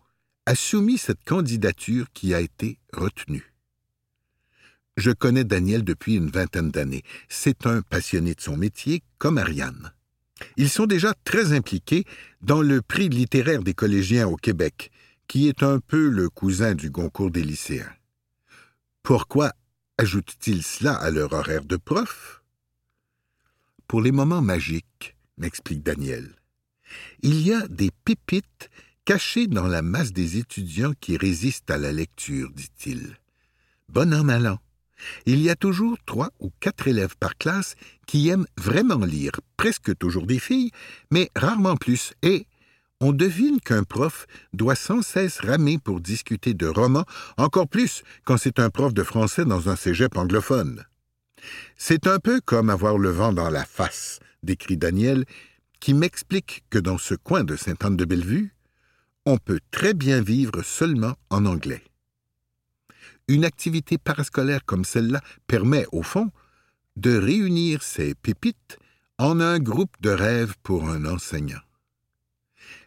a 0.45 0.55
soumis 0.55 0.97
cette 0.97 1.23
candidature 1.23 2.07
qui 2.13 2.33
a 2.33 2.39
été 2.39 2.79
retenue. 2.93 3.53
Je 4.95 5.11
connais 5.11 5.43
Daniel 5.43 5.83
depuis 5.83 6.15
une 6.15 6.29
vingtaine 6.29 6.71
d'années. 6.71 7.03
C'est 7.29 7.67
un 7.67 7.81
passionné 7.81 8.33
de 8.33 8.41
son 8.41 8.57
métier, 8.57 9.03
comme 9.19 9.37
Ariane. 9.37 9.91
Ils 10.55 10.69
sont 10.69 10.85
déjà 10.85 11.13
très 11.23 11.53
impliqués 11.53 12.05
dans 12.41 12.61
le 12.61 12.81
prix 12.81 13.09
littéraire 13.09 13.63
des 13.63 13.73
collégiens 13.73 14.27
au 14.27 14.35
Québec, 14.35 14.91
qui 15.27 15.47
est 15.47 15.63
un 15.63 15.79
peu 15.79 16.09
le 16.09 16.29
cousin 16.29 16.75
du 16.75 16.91
concours 16.91 17.31
des 17.31 17.43
lycéens. 17.43 17.91
Pourquoi 19.03 19.53
ajoutent-ils 19.97 20.63
cela 20.63 20.93
à 20.95 21.11
leur 21.11 21.33
horaire 21.33 21.65
de 21.65 21.77
prof? 21.77 22.43
Pour 23.87 24.01
les 24.01 24.11
moments 24.11 24.41
magiques, 24.41 25.15
m'explique 25.37 25.83
Daniel. 25.83 26.35
Il 27.21 27.41
y 27.41 27.53
a 27.53 27.67
des 27.67 27.91
pépites 28.05 28.69
caché 29.05 29.47
dans 29.47 29.67
la 29.67 29.81
masse 29.81 30.11
des 30.11 30.37
étudiants 30.37 30.93
qui 30.99 31.17
résistent 31.17 31.71
à 31.71 31.77
la 31.77 31.91
lecture, 31.91 32.51
dit-il. 32.51 33.17
Bon 33.87 34.13
an, 34.13 34.23
mal 34.23 34.47
an. 34.47 34.59
Il 35.25 35.41
y 35.41 35.49
a 35.49 35.55
toujours 35.55 35.97
trois 36.05 36.31
ou 36.39 36.51
quatre 36.59 36.87
élèves 36.87 37.15
par 37.17 37.37
classe 37.37 37.75
qui 38.05 38.27
aiment 38.29 38.47
vraiment 38.57 39.05
lire, 39.05 39.31
presque 39.55 39.95
toujours 39.97 40.25
des 40.25 40.39
filles, 40.39 40.71
mais 41.11 41.29
rarement 41.35 41.77
plus, 41.77 42.13
et 42.21 42.47
on 42.99 43.11
devine 43.11 43.59
qu'un 43.59 43.83
prof 43.83 44.25
doit 44.53 44.75
sans 44.75 45.01
cesse 45.01 45.39
ramer 45.39 45.77
pour 45.77 45.99
discuter 45.99 46.53
de 46.53 46.67
romans, 46.67 47.05
encore 47.37 47.67
plus 47.67 48.03
quand 48.25 48.37
c'est 48.37 48.59
un 48.59 48.69
prof 48.69 48.93
de 48.93 49.03
français 49.03 49.45
dans 49.45 49.69
un 49.69 49.75
cégep 49.75 50.17
anglophone. 50.17 50.83
C'est 51.77 52.07
un 52.07 52.19
peu 52.19 52.41
comme 52.41 52.69
avoir 52.69 52.97
le 52.97 53.09
vent 53.09 53.33
dans 53.33 53.49
la 53.49 53.65
face, 53.65 54.19
décrit 54.43 54.77
Daniel, 54.77 55.25
qui 55.79 55.93
m'explique 55.93 56.63
que 56.69 56.79
dans 56.79 56.97
ce 56.97 57.13
coin 57.13 57.43
de 57.43 57.55
Sainte-Anne-de-Bellevue, 57.55 58.53
on 59.25 59.37
peut 59.37 59.59
très 59.71 59.93
bien 59.93 60.21
vivre 60.21 60.63
seulement 60.63 61.13
en 61.29 61.45
anglais. 61.45 61.83
Une 63.27 63.45
activité 63.45 63.97
parascolaire 63.97 64.65
comme 64.65 64.85
celle-là 64.85 65.21
permet, 65.47 65.85
au 65.91 66.01
fond, 66.01 66.31
de 66.95 67.15
réunir 67.15 67.83
ces 67.83 68.15
pépites 68.15 68.79
en 69.19 69.39
un 69.39 69.59
groupe 69.59 69.95
de 70.01 70.09
rêve 70.09 70.55
pour 70.63 70.87
un 70.89 71.05
enseignant. 71.05 71.59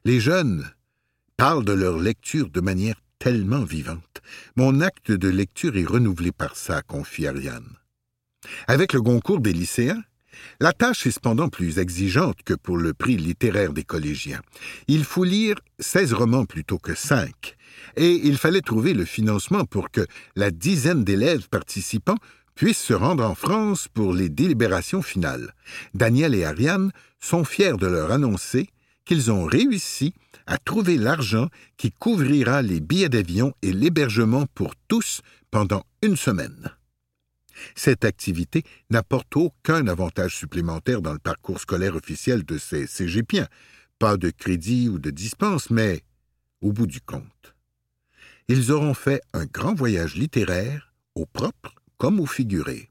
Les 0.04 0.20
jeunes 0.20 0.68
parlent 1.36 1.64
de 1.64 1.72
leur 1.72 1.98
lecture 1.98 2.50
de 2.50 2.60
manière 2.60 3.00
tellement 3.18 3.64
vivante. 3.64 4.22
Mon 4.56 4.80
acte 4.80 5.12
de 5.12 5.28
lecture 5.28 5.76
est 5.76 5.84
renouvelé 5.84 6.32
par 6.32 6.56
ça, 6.56 6.82
confie 6.82 7.26
Ariane. 7.26 7.76
Avec 8.66 8.92
le 8.92 9.02
concours 9.02 9.40
des 9.40 9.52
lycéens, 9.52 10.02
la 10.60 10.72
tâche 10.72 11.06
est 11.06 11.10
cependant 11.10 11.48
plus 11.48 11.78
exigeante 11.78 12.42
que 12.44 12.54
pour 12.54 12.76
le 12.76 12.94
prix 12.94 13.16
littéraire 13.16 13.72
des 13.72 13.84
collégiens. 13.84 14.40
Il 14.88 15.04
faut 15.04 15.24
lire 15.24 15.56
seize 15.78 16.12
romans 16.12 16.46
plutôt 16.46 16.78
que 16.78 16.94
cinq, 16.94 17.56
et 17.96 18.12
il 18.12 18.38
fallait 18.38 18.60
trouver 18.60 18.94
le 18.94 19.04
financement 19.04 19.64
pour 19.64 19.90
que 19.90 20.06
la 20.36 20.50
dizaine 20.50 21.04
d'élèves 21.04 21.48
participants 21.48 22.18
puissent 22.54 22.82
se 22.82 22.94
rendre 22.94 23.24
en 23.24 23.34
France 23.34 23.88
pour 23.92 24.12
les 24.12 24.28
délibérations 24.28 25.02
finales. 25.02 25.54
Daniel 25.94 26.34
et 26.34 26.44
Ariane 26.44 26.92
sont 27.18 27.44
fiers 27.44 27.76
de 27.76 27.86
leur 27.86 28.10
annoncer 28.10 28.68
qu'ils 29.10 29.32
ont 29.32 29.44
réussi 29.44 30.14
à 30.46 30.56
trouver 30.56 30.96
l'argent 30.96 31.48
qui 31.76 31.90
couvrira 31.90 32.62
les 32.62 32.78
billets 32.78 33.08
d'avion 33.08 33.52
et 33.60 33.72
l'hébergement 33.72 34.46
pour 34.54 34.76
tous 34.86 35.20
pendant 35.50 35.84
une 36.00 36.14
semaine. 36.14 36.70
Cette 37.74 38.04
activité 38.04 38.62
n'apporte 38.88 39.34
aucun 39.34 39.88
avantage 39.88 40.36
supplémentaire 40.36 41.02
dans 41.02 41.12
le 41.12 41.18
parcours 41.18 41.58
scolaire 41.58 41.96
officiel 41.96 42.44
de 42.44 42.56
ces 42.56 42.86
cégepiens. 42.86 43.48
Pas 43.98 44.16
de 44.16 44.30
crédit 44.30 44.88
ou 44.88 45.00
de 45.00 45.10
dispense, 45.10 45.70
mais 45.70 46.04
au 46.60 46.72
bout 46.72 46.86
du 46.86 47.00
compte. 47.00 47.56
Ils 48.46 48.70
auront 48.70 48.94
fait 48.94 49.22
un 49.32 49.44
grand 49.44 49.74
voyage 49.74 50.14
littéraire, 50.14 50.94
au 51.16 51.26
propre 51.26 51.74
comme 51.96 52.20
au 52.20 52.26
figuré. 52.26 52.90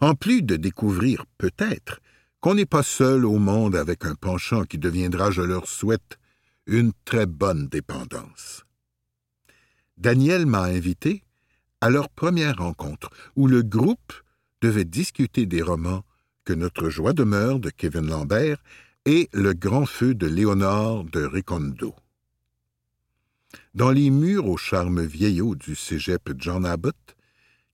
En 0.00 0.14
plus 0.14 0.40
de 0.40 0.56
découvrir, 0.56 1.26
peut-être, 1.36 2.00
qu'on 2.42 2.56
n'est 2.56 2.66
pas 2.66 2.82
seul 2.82 3.24
au 3.24 3.38
monde 3.38 3.76
avec 3.76 4.04
un 4.04 4.16
penchant 4.16 4.64
qui 4.64 4.76
deviendra, 4.76 5.30
je 5.30 5.42
leur 5.42 5.68
souhaite, 5.68 6.18
une 6.66 6.92
très 7.04 7.24
bonne 7.24 7.68
dépendance. 7.68 8.64
Daniel 9.96 10.44
m'a 10.44 10.64
invité 10.64 11.22
à 11.80 11.88
leur 11.88 12.08
première 12.08 12.58
rencontre, 12.58 13.10
où 13.36 13.46
le 13.46 13.62
groupe 13.62 14.12
devait 14.60 14.84
discuter 14.84 15.46
des 15.46 15.62
romans 15.62 16.04
que 16.44 16.52
Notre 16.52 16.90
joie 16.90 17.12
demeure 17.12 17.60
de 17.60 17.70
Kevin 17.70 18.08
Lambert 18.08 18.60
et 19.04 19.28
Le 19.32 19.54
grand 19.54 19.86
feu 19.86 20.12
de 20.14 20.26
Léonore 20.26 21.04
de 21.04 21.24
Recondo. 21.24 21.94
Dans 23.74 23.92
les 23.92 24.10
murs 24.10 24.48
au 24.48 24.56
charme 24.56 25.04
vieillot 25.04 25.54
du 25.54 25.76
cégep 25.76 26.32
John 26.36 26.66
Abbott, 26.66 27.16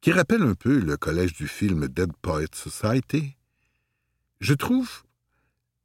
qui 0.02 0.12
rappelle 0.12 0.42
un 0.42 0.54
peu 0.54 0.78
le 0.78 0.98
collège 0.98 1.32
du 1.32 1.48
film 1.48 1.88
Dead 1.88 2.12
Poets 2.20 2.46
Society, 2.52 3.37
je 4.40 4.54
trouve 4.54 5.02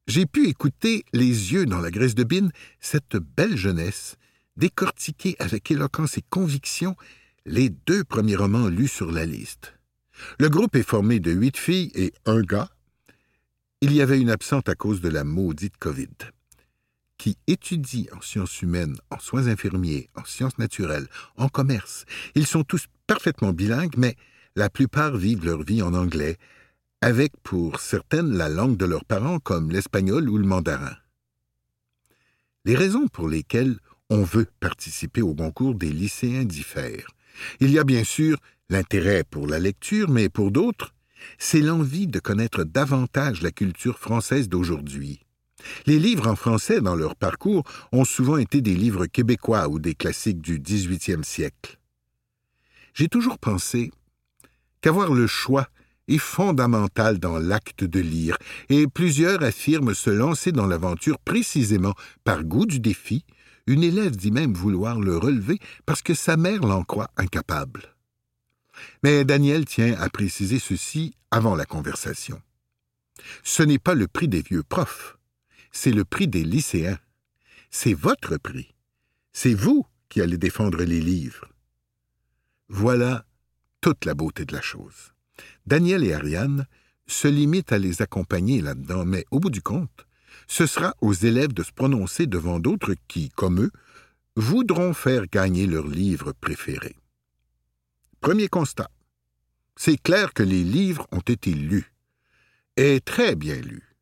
j'ai 0.05 0.25
pu 0.25 0.49
écouter, 0.49 1.05
les 1.13 1.53
yeux 1.53 1.65
dans 1.65 1.79
la 1.79 1.89
graisse 1.89 2.15
de 2.15 2.25
bine, 2.25 2.51
cette 2.81 3.15
belle 3.15 3.55
jeunesse, 3.55 4.17
décortiquer 4.57 5.37
avec 5.39 5.71
éloquence 5.71 6.17
et 6.17 6.23
conviction 6.29 6.97
les 7.45 7.69
deux 7.69 8.03
premiers 8.03 8.35
romans 8.35 8.67
lus 8.67 8.89
sur 8.89 9.11
la 9.11 9.25
liste. 9.25 9.75
Le 10.39 10.49
groupe 10.49 10.75
est 10.75 10.87
formé 10.87 11.21
de 11.21 11.31
huit 11.31 11.57
filles 11.57 11.91
et 11.95 12.13
un 12.25 12.41
gars. 12.41 12.69
Il 13.79 13.93
y 13.93 14.01
avait 14.01 14.19
une 14.19 14.29
absente 14.29 14.67
à 14.67 14.75
cause 14.75 14.99
de 14.99 15.09
la 15.09 15.23
maudite 15.23 15.77
COVID, 15.77 16.09
qui 17.17 17.37
étudie 17.47 18.09
en 18.11 18.19
sciences 18.19 18.61
humaines, 18.61 18.97
en 19.09 19.19
soins 19.19 19.47
infirmiers, 19.47 20.09
en 20.15 20.25
sciences 20.25 20.57
naturelles, 20.57 21.07
en 21.37 21.47
commerce. 21.47 22.03
Ils 22.35 22.47
sont 22.47 22.63
tous 22.63 22.87
parfaitement 23.07 23.53
bilingues, 23.53 23.95
mais 23.97 24.17
la 24.57 24.69
plupart 24.69 25.15
vivent 25.15 25.45
leur 25.45 25.63
vie 25.63 25.81
en 25.81 25.93
anglais, 25.93 26.37
avec 27.03 27.33
pour 27.43 27.81
certaines 27.81 28.33
la 28.33 28.47
langue 28.47 28.77
de 28.77 28.85
leurs 28.85 29.03
parents 29.03 29.37
comme 29.37 29.71
l'espagnol 29.71 30.29
ou 30.29 30.37
le 30.37 30.47
mandarin. 30.47 30.95
Les 32.63 32.75
raisons 32.75 33.09
pour 33.09 33.27
lesquelles 33.27 33.77
on 34.09 34.23
veut 34.23 34.47
participer 34.61 35.21
au 35.21 35.35
concours 35.35 35.75
des 35.75 35.91
lycéens 35.91 36.45
diffèrent. 36.45 37.09
Il 37.59 37.71
y 37.71 37.77
a 37.79 37.83
bien 37.83 38.05
sûr 38.05 38.37
l'intérêt 38.69 39.25
pour 39.25 39.47
la 39.47 39.59
lecture, 39.59 40.09
mais 40.09 40.29
pour 40.29 40.49
d'autres, 40.49 40.93
c'est 41.37 41.59
l'envie 41.59 42.07
de 42.07 42.19
connaître 42.19 42.63
davantage 42.63 43.41
la 43.41 43.51
culture 43.51 43.99
française 43.99 44.47
d'aujourd'hui. 44.47 45.19
Les 45.85 45.99
livres 45.99 46.27
en 46.27 46.37
français 46.37 46.79
dans 46.79 46.95
leur 46.95 47.17
parcours 47.17 47.65
ont 47.91 48.05
souvent 48.05 48.37
été 48.37 48.61
des 48.61 48.75
livres 48.75 49.07
québécois 49.07 49.67
ou 49.67 49.77
des 49.77 49.93
classiques 49.93 50.41
du 50.41 50.57
XVIIIe 50.57 51.25
siècle. 51.25 51.79
J'ai 52.93 53.09
toujours 53.09 53.39
pensé 53.39 53.91
qu'avoir 54.79 55.13
le 55.13 55.27
choix 55.27 55.67
est 56.07 56.17
fondamental 56.17 57.19
dans 57.19 57.37
l'acte 57.37 57.83
de 57.83 57.99
lire, 57.99 58.37
et 58.69 58.87
plusieurs 58.87 59.43
affirment 59.43 59.93
se 59.93 60.09
lancer 60.09 60.51
dans 60.51 60.67
l'aventure 60.67 61.19
précisément 61.19 61.93
par 62.23 62.43
goût 62.43 62.65
du 62.65 62.79
défi, 62.79 63.25
une 63.67 63.83
élève 63.83 64.15
dit 64.15 64.31
même 64.31 64.53
vouloir 64.53 64.99
le 64.99 65.17
relever 65.17 65.59
parce 65.85 66.01
que 66.01 66.13
sa 66.13 66.35
mère 66.35 66.61
l'en 66.61 66.83
croit 66.83 67.09
incapable. 67.17 67.95
Mais 69.03 69.23
Daniel 69.23 69.65
tient 69.65 69.93
à 69.99 70.09
préciser 70.09 70.59
ceci 70.59 71.15
avant 71.31 71.55
la 71.55 71.65
conversation. 71.65 72.41
Ce 73.43 73.63
n'est 73.63 73.79
pas 73.79 73.95
le 73.95 74.07
prix 74.07 74.27
des 74.27 74.41
vieux 74.41 74.63
profs, 74.63 75.17
c'est 75.71 75.91
le 75.91 76.05
prix 76.05 76.27
des 76.27 76.43
lycéens. 76.43 76.99
C'est 77.71 77.95
votre 77.95 78.37
prix. 78.37 78.75
C'est 79.33 79.55
vous 79.55 79.85
qui 80.07 80.21
allez 80.21 80.37
défendre 80.37 80.83
les 80.83 81.01
livres. 81.01 81.49
Voilà 82.69 83.25
toute 83.81 84.05
la 84.05 84.13
beauté 84.13 84.45
de 84.45 84.53
la 84.53 84.61
chose. 84.61 85.12
Daniel 85.65 86.03
et 86.03 86.13
Ariane 86.13 86.67
se 87.07 87.27
limitent 87.27 87.71
à 87.71 87.79
les 87.79 88.01
accompagner 88.01 88.61
là-dedans, 88.61 89.05
mais 89.05 89.25
au 89.31 89.39
bout 89.39 89.49
du 89.49 89.61
compte, 89.61 90.07
ce 90.47 90.65
sera 90.65 90.93
aux 91.01 91.13
élèves 91.13 91.53
de 91.53 91.63
se 91.63 91.71
prononcer 91.71 92.27
devant 92.27 92.59
d'autres 92.59 92.95
qui, 93.07 93.29
comme 93.29 93.61
eux, 93.61 93.71
voudront 94.35 94.93
faire 94.93 95.27
gagner 95.27 95.67
leur 95.67 95.87
livre 95.87 96.33
préféré. 96.33 96.95
Premier 98.19 98.47
constat. 98.47 98.89
C'est 99.75 100.01
clair 100.01 100.33
que 100.33 100.43
les 100.43 100.63
livres 100.63 101.07
ont 101.11 101.19
été 101.19 101.51
lus, 101.51 101.91
et 102.77 103.01
très 103.01 103.35
bien 103.35 103.55
lus. 103.55 103.95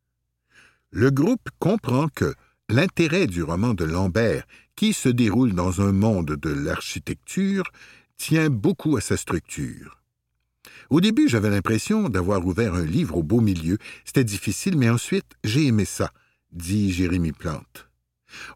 Le 0.90 1.10
groupe 1.10 1.48
comprend 1.58 2.08
que 2.08 2.34
l'intérêt 2.68 3.26
du 3.26 3.42
roman 3.42 3.74
de 3.74 3.84
Lambert, 3.84 4.46
qui 4.76 4.92
se 4.92 5.08
déroule 5.08 5.54
dans 5.54 5.80
un 5.80 5.92
monde 5.92 6.36
de 6.36 6.50
l'architecture, 6.50 7.64
tient 8.16 8.50
beaucoup 8.50 8.96
à 8.96 9.00
sa 9.00 9.16
structure. 9.16 10.01
Au 10.92 11.00
début, 11.00 11.26
j'avais 11.26 11.48
l'impression 11.48 12.10
d'avoir 12.10 12.46
ouvert 12.46 12.74
un 12.74 12.84
livre 12.84 13.16
au 13.16 13.22
beau 13.22 13.40
milieu. 13.40 13.78
C'était 14.04 14.24
difficile, 14.24 14.76
mais 14.76 14.90
ensuite, 14.90 15.24
j'ai 15.42 15.64
aimé 15.64 15.86
ça 15.86 16.12
dit 16.52 16.92
Jérémie 16.92 17.32
Plante. 17.32 17.88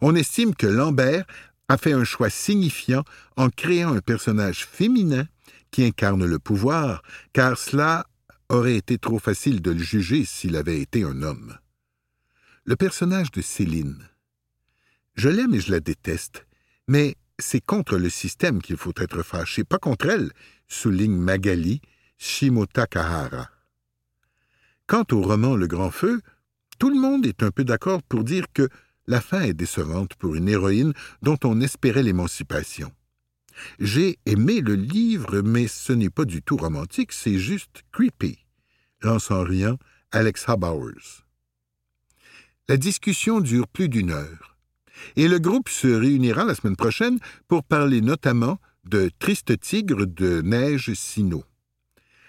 On 0.02 0.14
estime 0.14 0.55
que 0.55 0.66
Lambert 0.66 1.25
a 1.69 1.78
fait 1.78 1.95
un 1.95 2.05
choix 2.05 2.28
signifiant 2.28 3.05
en 3.38 3.49
créant 3.49 3.95
un 3.95 4.02
personnage 4.02 4.66
féminin 4.66 5.26
qui 5.71 5.83
incarne 5.83 6.26
le 6.26 6.38
pouvoir, 6.38 7.02
car 7.32 7.56
cela 7.56 8.06
aurait 8.50 8.76
été 8.76 8.99
trop 8.99 9.19
facile 9.19 9.63
de 9.63 9.71
le 9.71 9.82
juger 9.82 10.26
s'il 10.26 10.56
avait 10.56 10.82
été 10.82 11.04
un 11.04 11.23
homme. 11.23 11.56
Le 12.67 12.76
personnage 12.76 13.30
de 13.30 13.41
Céline. 13.41 14.11
Je 15.15 15.30
l'aime 15.30 15.54
et 15.54 15.61
je 15.61 15.73
la 15.73 15.80
déteste, 15.80 16.47
mais 16.87 17.17
c'est 17.39 17.65
contre 17.65 17.97
le 17.97 18.11
système 18.11 18.61
qu'il 18.61 18.76
faut 18.76 18.93
être 18.99 19.23
fâché, 19.23 19.65
pas 19.65 19.78
contre 19.78 20.11
elle, 20.11 20.32
souligne 20.69 21.17
Magali 21.17 21.80
Shimota 22.19 22.87
Kahara. 22.87 23.50
Quant 24.87 25.05
au 25.13 25.23
roman 25.23 25.57
Le 25.57 25.67
Grand 25.67 25.91
Feu, 25.91 26.21
tout 26.79 26.91
le 26.91 27.00
monde 27.00 27.26
est 27.26 27.43
un 27.43 27.50
peu 27.50 27.65
d'accord 27.65 28.02
pour 28.02 28.25
dire 28.25 28.47
que 28.52 28.69
la 29.07 29.21
fin 29.21 29.43
est 29.43 29.55
décevante 29.55 30.15
pour 30.15 30.35
une 30.35 30.49
héroïne 30.49 30.93
dont 31.23 31.39
on 31.45 31.61
espérait 31.61 32.02
l'émancipation. 32.02 32.93
J'ai 33.79 34.19
aimé 34.26 34.61
le 34.61 34.75
livre, 34.75 35.41
mais 35.41 35.69
ce 35.69 35.93
n'est 35.93 36.11
pas 36.11 36.25
du 36.25 36.43
tout 36.43 36.57
romantique, 36.57 37.13
c'est 37.13 37.39
juste 37.39 37.83
creepy. 37.93 38.39
Lance 39.02 39.31
en 39.31 39.43
riant, 39.43 39.79
Alex 40.13 40.47
Bowers. 40.59 41.25
La 42.69 42.76
discussion 42.76 43.41
dure 43.41 43.69
plus 43.69 43.89
d'une 43.89 44.11
heure, 44.11 44.57
et 45.15 45.29
le 45.29 45.39
groupe 45.39 45.69
se 45.69 45.87
réunira 45.87 46.45
la 46.45 46.55
semaine 46.55 46.76
prochaine 46.76 47.19
pour 47.49 47.65
parler 47.65 48.00
notamment 48.00 48.59
de 48.85 49.11
Triste 49.19 49.59
Tigre 49.61 50.07
de 50.07 50.43
Neige 50.43 50.93
Sino. 50.95 51.45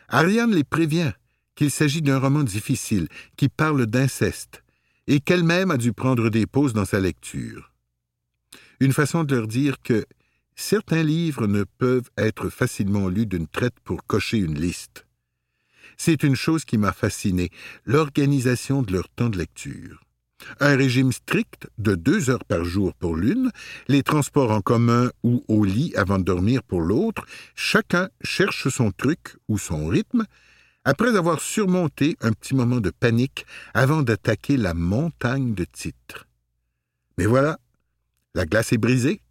Ariane 0.09 0.55
les 0.55 0.63
prévient 0.63 1.11
qu'il 1.55 1.71
s'agit 1.71 2.01
d'un 2.01 2.19
roman 2.19 2.43
difficile 2.43 3.07
qui 3.35 3.49
parle 3.49 3.85
d'inceste 3.87 4.63
et 5.07 5.19
qu'elle-même 5.19 5.71
a 5.71 5.77
dû 5.77 5.91
prendre 5.91 6.29
des 6.29 6.45
pauses 6.45 6.73
dans 6.73 6.85
sa 6.85 6.99
lecture. 6.99 7.73
Une 8.79 8.93
façon 8.93 9.23
de 9.23 9.35
leur 9.35 9.47
dire 9.47 9.81
que 9.81 10.05
certains 10.55 11.03
livres 11.03 11.47
ne 11.47 11.63
peuvent 11.63 12.09
être 12.17 12.49
facilement 12.49 13.09
lus 13.09 13.25
d'une 13.25 13.47
traite 13.47 13.79
pour 13.83 14.05
cocher 14.05 14.37
une 14.37 14.59
liste. 14.59 15.05
C'est 15.97 16.23
une 16.23 16.35
chose 16.35 16.63
qui 16.63 16.77
m'a 16.77 16.93
fasciné, 16.93 17.49
l'organisation 17.85 18.83
de 18.83 18.93
leur 18.93 19.09
temps 19.09 19.29
de 19.29 19.37
lecture. 19.37 20.06
Un 20.59 20.75
régime 20.75 21.11
strict 21.11 21.67
de 21.77 21.95
deux 21.95 22.29
heures 22.29 22.45
par 22.45 22.63
jour 22.63 22.93
pour 22.93 23.15
l'une, 23.15 23.51
les 23.87 24.03
transports 24.03 24.51
en 24.51 24.61
commun 24.61 25.11
ou 25.23 25.43
au 25.47 25.63
lit 25.63 25.93
avant 25.95 26.19
de 26.19 26.23
dormir 26.23 26.63
pour 26.63 26.81
l'autre, 26.81 27.25
chacun 27.55 28.09
cherche 28.21 28.69
son 28.69 28.91
truc 28.91 29.35
ou 29.47 29.57
son 29.57 29.87
rythme, 29.87 30.25
après 30.83 31.15
avoir 31.15 31.41
surmonté 31.41 32.15
un 32.21 32.31
petit 32.31 32.55
moment 32.55 32.79
de 32.79 32.91
panique 32.91 33.45
avant 33.73 34.03
d'attaquer 34.03 34.57
la 34.57 34.73
montagne 34.73 35.53
de 35.53 35.65
titres. 35.65 36.27
Mais 37.17 37.25
voilà, 37.25 37.59
la 38.35 38.45
glace 38.45 38.71
est 38.71 38.77
brisée. 38.77 39.21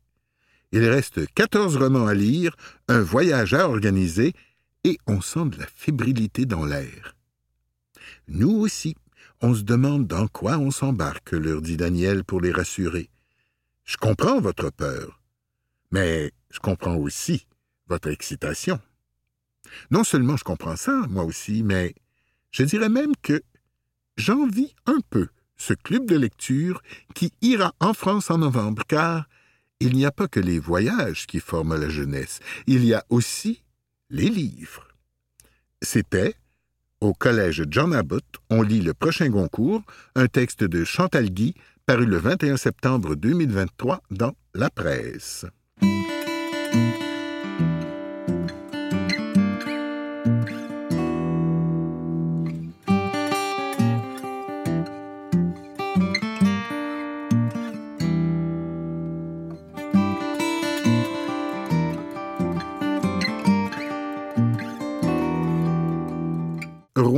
Il 0.73 0.85
reste 0.85 1.27
quatorze 1.35 1.77
romans 1.77 2.07
à 2.07 2.14
lire, 2.14 2.57
un 2.88 3.01
voyage 3.01 3.55
à 3.55 3.69
organiser, 3.69 4.35
et 4.85 4.99
on 5.07 5.21
sent 5.21 5.47
de 5.47 5.59
la 5.59 5.66
fébrilité 5.66 6.45
dans 6.45 6.66
l'air. 6.66 7.16
Nous 8.29 8.51
aussi, 8.51 8.97
on 9.40 9.55
se 9.55 9.62
demande 9.62 10.07
dans 10.07 10.29
quoi 10.29 10.59
on 10.59 10.70
s'embarque, 10.70 11.33
leur 11.33 11.62
dit 11.62 11.77
Daniel 11.77 12.25
pour 12.25 12.40
les 12.40 12.53
rassurer. 12.53 13.11
Je 13.85 13.96
comprends 13.96 14.40
votre 14.40 14.70
peur, 14.70 15.20
mais 15.90 16.33
je 16.51 16.59
comprends 16.59 16.96
aussi 16.96 17.46
votre 17.88 18.09
excitation. 18.09 18.81
Non 19.90 20.05
seulement 20.05 20.37
je 20.37 20.44
comprends 20.44 20.77
ça, 20.77 20.92
moi 21.09 21.25
aussi, 21.25 21.62
mais 21.62 21.94
je 22.51 22.62
dirais 22.62 22.88
même 22.88 23.12
que 23.22 23.42
j'envie 24.16 24.75
un 24.87 24.99
peu 25.11 25.29
ce 25.57 25.75
club 25.75 26.07
de 26.07 26.16
lecture 26.16 26.83
qui 27.14 27.33
ira 27.40 27.75
en 27.81 27.94
France 27.94 28.31
en 28.31 28.38
novembre, 28.38 28.83
car 28.87 29.29
il 29.81 29.94
n'y 29.94 30.07
a 30.07 30.12
pas 30.12 30.29
que 30.29 30.40
les 30.40 30.59
voyages 30.59 31.27
qui 31.27 31.40
forment 31.40 31.77
la 31.77 31.88
jeunesse, 31.88 32.40
il 32.66 32.85
y 32.85 32.94
a 32.94 33.05
aussi 33.11 33.62
les 34.11 34.29
livres. 34.29 34.88
C'était 35.83 36.35
au 37.00 37.12
collège 37.12 37.64
John 37.70 37.94
Abbott, 37.94 38.24
on 38.50 38.62
lit 38.62 38.80
le 38.80 38.94
prochain 38.94 39.28
Goncourt, 39.28 39.82
un 40.14 40.26
texte 40.26 40.64
de 40.64 40.85
Chantal 40.85 41.30
Guy, 41.30 41.54
paru 41.85 42.06
le 42.06 42.16
21 42.16 42.56
septembre 42.56 43.14
2023 43.14 44.02
dans 44.11 44.32
La 44.54 44.70
Presse. 44.70 45.46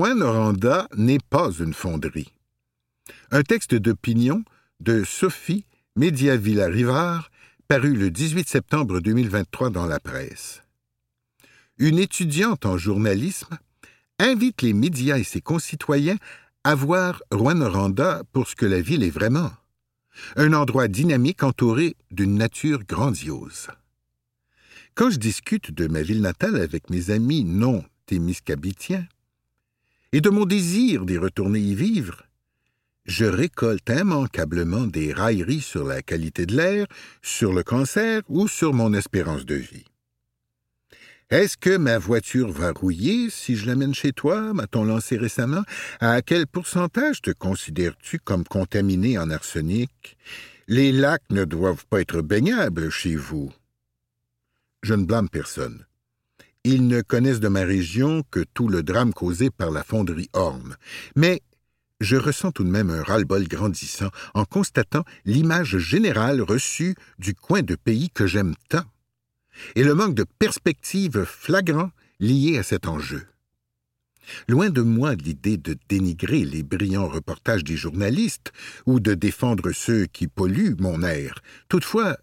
Rouen-Noranda 0.08 0.88
n'est 0.96 1.18
pas 1.18 1.50
une 1.50 1.74
fonderie. 1.74 2.32
Un 3.30 3.42
texte 3.42 3.74
d'opinion 3.74 4.42
de 4.80 5.04
Sophie 5.04 5.66
Mediavilla-Rivard, 5.96 7.30
paru 7.66 7.92
le 7.94 8.10
18 8.10 8.48
septembre 8.48 9.00
2023 9.00 9.68
dans 9.68 9.84
la 9.84 10.00
presse. 10.00 10.62
Une 11.76 11.98
étudiante 11.98 12.64
en 12.64 12.78
journalisme 12.78 13.58
invite 14.18 14.62
les 14.62 14.72
médias 14.72 15.18
et 15.18 15.24
ses 15.24 15.42
concitoyens 15.42 16.16
à 16.64 16.74
voir 16.74 17.22
Rwanda 17.30 18.22
pour 18.32 18.48
ce 18.48 18.56
que 18.56 18.66
la 18.66 18.80
ville 18.80 19.02
est 19.02 19.10
vraiment. 19.10 19.52
Un 20.36 20.54
endroit 20.54 20.88
dynamique 20.88 21.42
entouré 21.42 21.96
d'une 22.10 22.36
nature 22.36 22.82
grandiose. 22.84 23.68
Quand 24.94 25.10
je 25.10 25.18
discute 25.18 25.70
de 25.70 25.86
ma 25.86 26.00
ville 26.00 26.22
natale 26.22 26.56
avec 26.56 26.88
mes 26.88 27.10
amis 27.10 27.44
non 27.44 27.84
témiscabitiens 28.06 29.06
et 30.12 30.20
de 30.20 30.30
mon 30.30 30.44
désir 30.44 31.04
d'y 31.04 31.18
retourner 31.18 31.60
y 31.60 31.74
vivre, 31.74 32.24
je 33.04 33.24
récolte 33.24 33.88
immanquablement 33.88 34.86
des 34.86 35.12
railleries 35.12 35.62
sur 35.62 35.84
la 35.84 36.02
qualité 36.02 36.44
de 36.44 36.56
l'air, 36.56 36.86
sur 37.22 37.52
le 37.52 37.62
cancer 37.62 38.22
ou 38.28 38.48
sur 38.48 38.74
mon 38.74 38.92
espérance 38.92 39.46
de 39.46 39.54
vie. 39.54 39.86
Est-ce 41.30 41.58
que 41.58 41.76
ma 41.76 41.98
voiture 41.98 42.50
va 42.50 42.72
rouiller 42.72 43.28
si 43.28 43.56
je 43.56 43.66
l'amène 43.66 43.94
chez 43.94 44.12
toi, 44.12 44.54
m'a-t-on 44.54 44.84
lancé 44.84 45.18
récemment? 45.18 45.62
À 46.00 46.22
quel 46.22 46.46
pourcentage 46.46 47.20
te 47.20 47.30
considères-tu 47.30 48.18
comme 48.18 48.44
contaminé 48.44 49.18
en 49.18 49.30
arsenic? 49.30 50.16
Les 50.68 50.92
lacs 50.92 51.28
ne 51.30 51.44
doivent 51.44 51.86
pas 51.86 52.00
être 52.00 52.22
baignables 52.22 52.90
chez 52.90 53.16
vous. 53.16 53.52
Je 54.82 54.94
ne 54.94 55.04
blâme 55.04 55.28
personne. 55.28 55.84
Ils 56.70 56.86
ne 56.86 57.00
connaissent 57.00 57.40
de 57.40 57.48
ma 57.48 57.62
région 57.62 58.22
que 58.30 58.44
tout 58.52 58.68
le 58.68 58.82
drame 58.82 59.14
causé 59.14 59.48
par 59.48 59.70
la 59.70 59.82
fonderie 59.82 60.28
Orme. 60.34 60.76
Mais 61.16 61.40
je 61.98 62.14
ressens 62.16 62.52
tout 62.52 62.62
de 62.62 62.68
même 62.68 62.90
un 62.90 63.02
ras-le-bol 63.02 63.48
grandissant 63.48 64.10
en 64.34 64.44
constatant 64.44 65.02
l'image 65.24 65.78
générale 65.78 66.42
reçue 66.42 66.94
du 67.18 67.34
coin 67.34 67.62
de 67.62 67.74
pays 67.74 68.10
que 68.10 68.26
j'aime 68.26 68.54
tant 68.68 68.84
et 69.76 69.82
le 69.82 69.94
manque 69.94 70.14
de 70.14 70.26
perspective 70.38 71.24
flagrant 71.24 71.90
lié 72.20 72.58
à 72.58 72.62
cet 72.62 72.86
enjeu. 72.86 73.26
Loin 74.46 74.68
de 74.68 74.82
moi 74.82 75.14
l'idée 75.14 75.56
de 75.56 75.74
dénigrer 75.88 76.44
les 76.44 76.62
brillants 76.62 77.08
reportages 77.08 77.64
des 77.64 77.78
journalistes 77.78 78.52
ou 78.84 79.00
de 79.00 79.14
défendre 79.14 79.72
ceux 79.72 80.04
qui 80.04 80.28
polluent 80.28 80.76
mon 80.78 81.02
air. 81.02 81.40
Toutefois, 81.70 82.18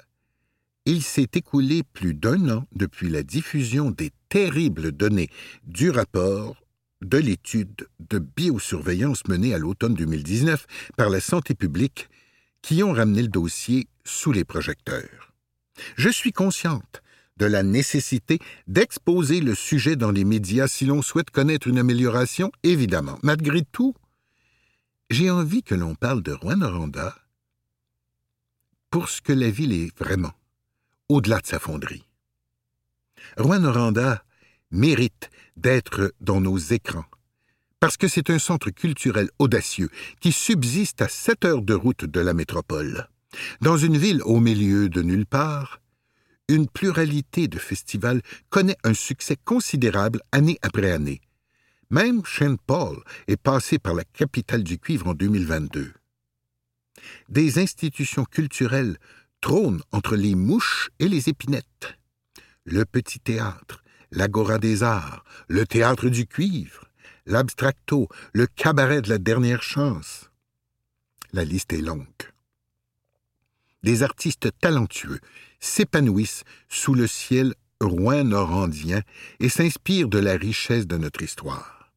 il 0.85 1.01
s'est 1.01 1.29
écoulé 1.33 1.83
plus 1.83 2.13
d'un 2.13 2.49
an 2.49 2.67
depuis 2.73 3.09
la 3.09 3.23
diffusion 3.23 3.91
des 3.91 4.11
terribles 4.29 4.91
données 4.91 5.29
du 5.65 5.89
rapport 5.89 6.55
de 7.01 7.17
l'étude 7.17 7.87
de 7.99 8.19
biosurveillance 8.19 9.27
menée 9.27 9.53
à 9.53 9.57
l'automne 9.57 9.95
2019 9.95 10.65
par 10.95 11.09
la 11.09 11.19
santé 11.19 11.55
publique 11.55 12.09
qui 12.61 12.83
ont 12.83 12.93
ramené 12.93 13.21
le 13.21 13.27
dossier 13.27 13.87
sous 14.03 14.31
les 14.31 14.43
projecteurs. 14.43 15.33
Je 15.97 16.09
suis 16.09 16.31
consciente 16.31 17.01
de 17.37 17.45
la 17.45 17.63
nécessité 17.63 18.39
d'exposer 18.67 19.41
le 19.41 19.55
sujet 19.55 19.95
dans 19.95 20.11
les 20.11 20.23
médias 20.23 20.67
si 20.67 20.85
l'on 20.85 21.01
souhaite 21.01 21.31
connaître 21.31 21.67
une 21.67 21.77
amélioration, 21.77 22.51
évidemment. 22.63 23.19
Malgré 23.23 23.61
tout, 23.63 23.93
j'ai 25.09 25.29
envie 25.29 25.61
que 25.61 25.75
l'on 25.75 25.95
parle 25.95 26.23
de 26.23 26.31
Rwanda 26.31 27.15
pour 28.89 29.09
ce 29.09 29.21
que 29.21 29.33
la 29.33 29.49
ville 29.49 29.73
est 29.73 29.95
vraiment, 29.97 30.31
au-delà 31.09 31.39
de 31.39 31.47
sa 31.47 31.59
fonderie. 31.59 32.05
Rwanda 33.37 34.23
mérite 34.71 35.29
d'être 35.57 36.13
dans 36.19 36.41
nos 36.41 36.57
écrans, 36.57 37.05
parce 37.79 37.97
que 37.97 38.07
c'est 38.07 38.29
un 38.29 38.39
centre 38.39 38.71
culturel 38.71 39.29
audacieux 39.39 39.89
qui 40.19 40.31
subsiste 40.31 41.01
à 41.01 41.07
sept 41.07 41.45
heures 41.45 41.61
de 41.61 41.73
route 41.73 42.05
de 42.05 42.19
la 42.19 42.33
métropole. 42.33 43.07
Dans 43.61 43.77
une 43.77 43.97
ville 43.97 44.21
au 44.23 44.39
milieu 44.39 44.89
de 44.89 45.01
nulle 45.01 45.25
part, 45.25 45.81
une 46.47 46.67
pluralité 46.67 47.47
de 47.47 47.57
festivals 47.57 48.21
connaît 48.49 48.77
un 48.83 48.93
succès 48.93 49.35
considérable 49.43 50.21
année 50.31 50.59
après 50.61 50.91
année. 50.91 51.21
Même 51.89 52.21
Saint 52.25 52.55
Paul 52.67 53.03
est 53.27 53.37
passé 53.37 53.79
par 53.79 53.93
la 53.93 54.03
capitale 54.03 54.63
du 54.63 54.79
cuivre 54.79 55.07
en 55.07 55.13
2022. 55.13 55.93
Des 57.29 57.59
institutions 57.59 58.25
culturelles 58.25 58.97
trônent 59.41 59.81
entre 59.91 60.15
les 60.15 60.35
mouches 60.35 60.89
et 60.99 61.07
les 61.07 61.29
épinettes. 61.29 61.97
Le 62.65 62.85
petit 62.85 63.19
théâtre, 63.19 63.83
l'agora 64.11 64.57
des 64.57 64.83
arts, 64.83 65.23
le 65.47 65.65
théâtre 65.65 66.09
du 66.09 66.25
cuivre, 66.25 66.85
l'abstracto, 67.25 68.07
le 68.33 68.47
cabaret 68.47 69.01
de 69.01 69.09
la 69.09 69.17
dernière 69.17 69.63
chance. 69.63 70.29
La 71.33 71.43
liste 71.43 71.73
est 71.73 71.81
longue. 71.81 72.05
Des 73.83 74.03
artistes 74.03 74.49
talentueux 74.59 75.19
s'épanouissent 75.59 76.43
sous 76.69 76.93
le 76.93 77.07
ciel 77.07 77.53
rouen-norandien 77.81 79.01
et 79.39 79.49
s'inspirent 79.49 80.07
de 80.07 80.17
la 80.17 80.37
richesse 80.37 80.87
de 80.87 80.97
notre 80.97 81.21
histoire. 81.21 81.91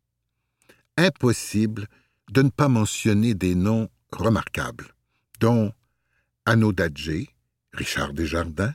Impossible 0.96 1.86
de 2.30 2.42
ne 2.42 2.50
pas 2.50 2.68
mentionner 2.68 3.34
des 3.34 3.54
noms 3.54 3.88
remarquables, 4.12 4.92
dont 5.40 5.72
Anno 6.48 6.72
Dadgé, 6.72 7.28
Richard 7.74 8.14
Desjardins, 8.14 8.72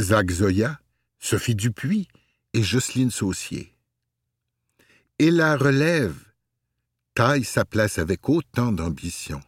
Zach 0.00 0.30
Zoya, 0.30 0.80
Sophie 1.18 1.54
Dupuis 1.54 2.08
et 2.54 2.62
Jocelyne 2.62 3.10
Saucier. 3.10 3.74
Et 5.18 5.30
la 5.30 5.54
relève 5.54 6.16
taille 7.12 7.44
sa 7.44 7.66
place 7.66 7.98
avec 7.98 8.26
autant 8.30 8.72
d'ambition. 8.72 9.42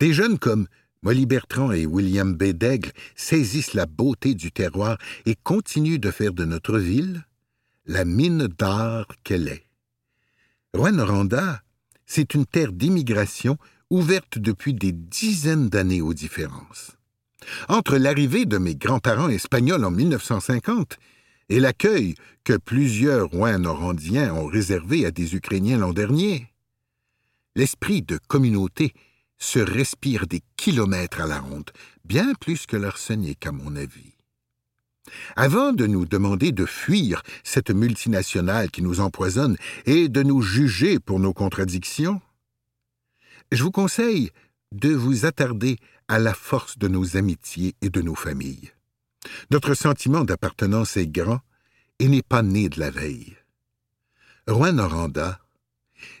Des 0.00 0.12
jeunes 0.12 0.38
comme 0.38 0.68
Molly 1.00 1.24
Bertrand 1.24 1.72
et 1.72 1.86
William 1.86 2.34
B. 2.34 2.52
Daigle 2.52 2.92
saisissent 3.16 3.72
la 3.72 3.86
beauté 3.86 4.34
du 4.34 4.52
terroir 4.52 4.98
et 5.24 5.34
continuent 5.34 5.98
de 5.98 6.10
faire 6.10 6.34
de 6.34 6.44
notre 6.44 6.78
ville 6.78 7.24
la 7.86 8.04
mine 8.04 8.48
d'art 8.48 9.08
qu'elle 9.24 9.48
est. 9.48 9.64
Rwanda, 10.74 11.62
c'est 12.04 12.34
une 12.34 12.44
terre 12.44 12.70
d'immigration 12.70 13.56
ouverte 13.92 14.38
depuis 14.38 14.72
des 14.72 14.92
dizaines 14.92 15.68
d'années 15.68 16.00
aux 16.00 16.14
différences. 16.14 16.92
Entre 17.68 17.98
l'arrivée 17.98 18.46
de 18.46 18.56
mes 18.56 18.74
grands-parents 18.74 19.28
espagnols 19.28 19.84
en 19.84 19.90
1950 19.90 20.96
et 21.50 21.60
l'accueil 21.60 22.14
que 22.42 22.56
plusieurs 22.56 23.28
Rouen 23.28 23.58
norandiens 23.58 24.34
ont 24.34 24.46
réservé 24.46 25.04
à 25.04 25.10
des 25.10 25.34
Ukrainiens 25.34 25.76
l'an 25.76 25.92
dernier, 25.92 26.46
l'esprit 27.54 28.00
de 28.00 28.18
communauté 28.28 28.94
se 29.38 29.58
respire 29.58 30.26
des 30.26 30.40
kilomètres 30.56 31.20
à 31.20 31.26
la 31.26 31.40
ronde, 31.40 31.70
bien 32.04 32.32
plus 32.40 32.64
que 32.64 32.76
l'arsenic, 32.76 33.46
à 33.46 33.52
mon 33.52 33.76
avis. 33.76 34.14
Avant 35.36 35.72
de 35.72 35.86
nous 35.86 36.06
demander 36.06 36.52
de 36.52 36.64
fuir 36.64 37.22
cette 37.44 37.70
multinationale 37.70 38.70
qui 38.70 38.80
nous 38.80 39.00
empoisonne 39.00 39.56
et 39.84 40.08
de 40.08 40.22
nous 40.22 40.40
juger 40.40 40.98
pour 40.98 41.18
nos 41.18 41.34
contradictions, 41.34 42.22
je 43.52 43.62
vous 43.62 43.70
conseille 43.70 44.30
de 44.72 44.88
vous 44.88 45.26
attarder 45.26 45.76
à 46.08 46.18
la 46.18 46.34
force 46.34 46.78
de 46.78 46.88
nos 46.88 47.16
amitiés 47.16 47.74
et 47.82 47.90
de 47.90 48.00
nos 48.00 48.14
familles. 48.14 48.72
Notre 49.50 49.74
sentiment 49.74 50.24
d'appartenance 50.24 50.96
est 50.96 51.06
grand 51.06 51.40
et 51.98 52.08
n'est 52.08 52.22
pas 52.22 52.42
né 52.42 52.68
de 52.68 52.80
la 52.80 52.90
veille. 52.90 53.36
Rouen-Noranda, 54.48 55.38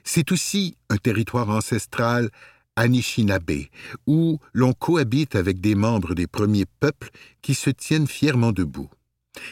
c'est 0.04 0.30
aussi 0.30 0.76
un 0.90 0.96
territoire 0.98 1.48
ancestral 1.48 2.30
Anishinaabe, 2.76 3.66
où 4.06 4.38
l'on 4.52 4.72
cohabite 4.72 5.34
avec 5.34 5.60
des 5.60 5.74
membres 5.74 6.14
des 6.14 6.26
premiers 6.26 6.66
peuples 6.80 7.10
qui 7.42 7.54
se 7.54 7.70
tiennent 7.70 8.06
fièrement 8.06 8.52
debout. 8.52 8.90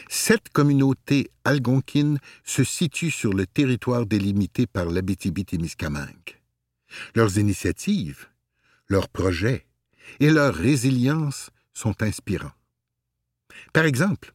Cette 0.09 0.49
communauté 0.49 1.31
algonquine 1.43 2.19
se 2.43 2.63
situe 2.63 3.11
sur 3.11 3.33
le 3.33 3.45
territoire 3.45 4.05
délimité 4.05 4.67
par 4.67 4.85
l'Abitibi-Témiscamingue. 4.85 6.40
Leurs 7.15 7.37
initiatives, 7.37 8.27
leurs 8.87 9.09
projets 9.09 9.65
et 10.19 10.29
leur 10.29 10.53
résilience 10.53 11.49
sont 11.73 12.01
inspirants. 12.03 12.51
Par 13.73 13.85
exemple, 13.85 14.33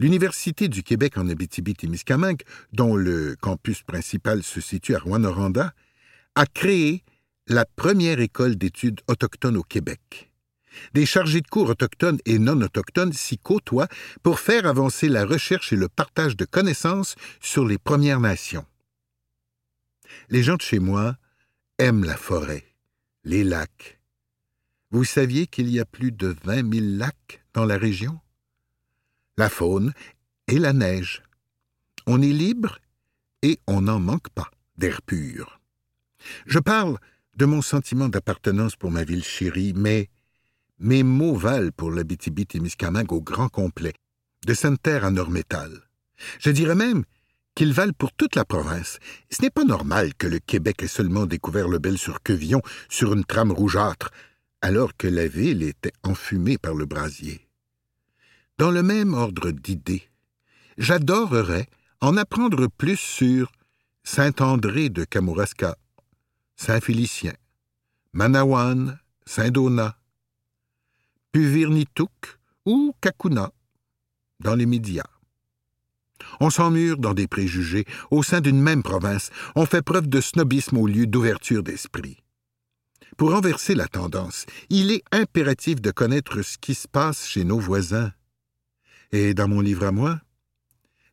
l'Université 0.00 0.68
du 0.68 0.82
Québec 0.82 1.18
en 1.18 1.28
Abitibi-Témiscamingue, 1.28 2.42
dont 2.72 2.96
le 2.96 3.36
campus 3.40 3.82
principal 3.82 4.42
se 4.42 4.60
situe 4.60 4.94
à 4.94 4.98
Rwanda, 4.98 5.74
a 6.34 6.46
créé 6.46 7.04
la 7.46 7.64
première 7.64 8.20
école 8.20 8.56
d'études 8.56 9.00
autochtones 9.08 9.56
au 9.56 9.62
Québec. 9.62 10.30
Des 10.94 11.06
chargés 11.06 11.40
de 11.40 11.48
cours 11.48 11.70
autochtones 11.70 12.18
et 12.26 12.38
non 12.38 12.60
autochtones 12.60 13.12
s'y 13.12 13.38
côtoient 13.38 13.88
pour 14.22 14.38
faire 14.38 14.66
avancer 14.66 15.08
la 15.08 15.24
recherche 15.24 15.72
et 15.72 15.76
le 15.76 15.88
partage 15.88 16.36
de 16.36 16.44
connaissances 16.44 17.16
sur 17.40 17.64
les 17.66 17.78
Premières 17.78 18.20
Nations. 18.20 18.66
Les 20.28 20.42
gens 20.42 20.56
de 20.56 20.62
chez 20.62 20.78
moi 20.78 21.16
aiment 21.78 22.04
la 22.04 22.16
forêt, 22.16 22.64
les 23.24 23.44
lacs. 23.44 24.00
Vous 24.90 25.04
saviez 25.04 25.46
qu'il 25.46 25.70
y 25.70 25.78
a 25.80 25.84
plus 25.84 26.12
de 26.12 26.34
vingt 26.44 26.62
mille 26.62 26.98
lacs 26.98 27.44
dans 27.54 27.64
la 27.64 27.78
région? 27.78 28.18
La 29.36 29.48
faune 29.48 29.92
et 30.48 30.58
la 30.58 30.72
neige. 30.72 31.22
On 32.06 32.20
est 32.20 32.32
libre 32.32 32.78
et 33.42 33.60
on 33.66 33.82
n'en 33.82 34.00
manque 34.00 34.28
pas 34.30 34.50
d'air 34.76 35.02
pur. 35.02 35.60
Je 36.46 36.58
parle 36.58 36.98
de 37.36 37.44
mon 37.44 37.62
sentiment 37.62 38.08
d'appartenance 38.08 38.74
pour 38.74 38.90
ma 38.90 39.04
ville 39.04 39.24
chérie, 39.24 39.72
mais 39.76 40.08
mes 40.80 41.04
mots 41.04 41.36
valent 41.36 41.70
pour 41.76 41.92
l'Abitibi-Témiscamingue 41.92 43.12
au 43.12 43.20
grand 43.20 43.48
complet, 43.48 43.94
de 44.46 44.54
Sainte-Terre 44.54 45.04
à 45.04 45.10
Nord-Métal. 45.10 45.70
Je 46.40 46.50
dirais 46.50 46.74
même 46.74 47.04
qu'ils 47.58 47.72
valent 47.72 47.92
pour 47.92 48.12
toute 48.12 48.36
la 48.36 48.44
province. 48.44 49.00
Ce 49.32 49.42
n'est 49.42 49.50
pas 49.50 49.64
normal 49.64 50.14
que 50.14 50.28
le 50.28 50.38
Québec 50.38 50.80
ait 50.84 50.86
seulement 50.86 51.26
découvert 51.26 51.66
le 51.66 51.80
bel 51.80 51.98
sur 51.98 52.22
Quevillon 52.22 52.62
sur 52.88 53.12
une 53.12 53.24
trame 53.24 53.50
rougeâtre, 53.50 54.12
alors 54.60 54.96
que 54.96 55.08
la 55.08 55.26
ville 55.26 55.64
était 55.64 55.92
enfumée 56.04 56.56
par 56.56 56.74
le 56.74 56.86
brasier. 56.86 57.48
Dans 58.58 58.70
le 58.70 58.84
même 58.84 59.12
ordre 59.12 59.50
d'idées, 59.50 60.08
j'adorerais 60.76 61.66
en 62.00 62.16
apprendre 62.16 62.68
plus 62.68 62.96
sur 62.96 63.50
Saint-André 64.04 64.88
de 64.88 65.02
Kamouraska, 65.02 65.76
Saint-Félicien, 66.54 67.34
Manawan, 68.12 69.00
Saint-Donat, 69.26 69.96
Puvirnitouk 71.32 72.38
ou 72.66 72.94
Kakuna, 73.00 73.50
dans 74.38 74.54
les 74.54 74.66
médias. 74.66 75.17
On 76.40 76.50
s'emmure 76.50 76.98
dans 76.98 77.14
des 77.14 77.28
préjugés 77.28 77.84
au 78.10 78.22
sein 78.22 78.40
d'une 78.40 78.60
même 78.60 78.82
province, 78.82 79.30
on 79.54 79.66
fait 79.66 79.82
preuve 79.82 80.08
de 80.08 80.20
snobisme 80.20 80.76
au 80.76 80.86
lieu 80.86 81.06
d'ouverture 81.06 81.62
d'esprit. 81.62 82.22
Pour 83.16 83.32
renverser 83.32 83.74
la 83.74 83.88
tendance, 83.88 84.46
il 84.70 84.92
est 84.92 85.02
impératif 85.10 85.80
de 85.80 85.90
connaître 85.90 86.42
ce 86.42 86.56
qui 86.58 86.74
se 86.74 86.86
passe 86.86 87.26
chez 87.26 87.44
nos 87.44 87.58
voisins. 87.58 88.12
Et 89.10 89.34
dans 89.34 89.48
mon 89.48 89.60
livre 89.60 89.86
à 89.86 89.92
moi, 89.92 90.20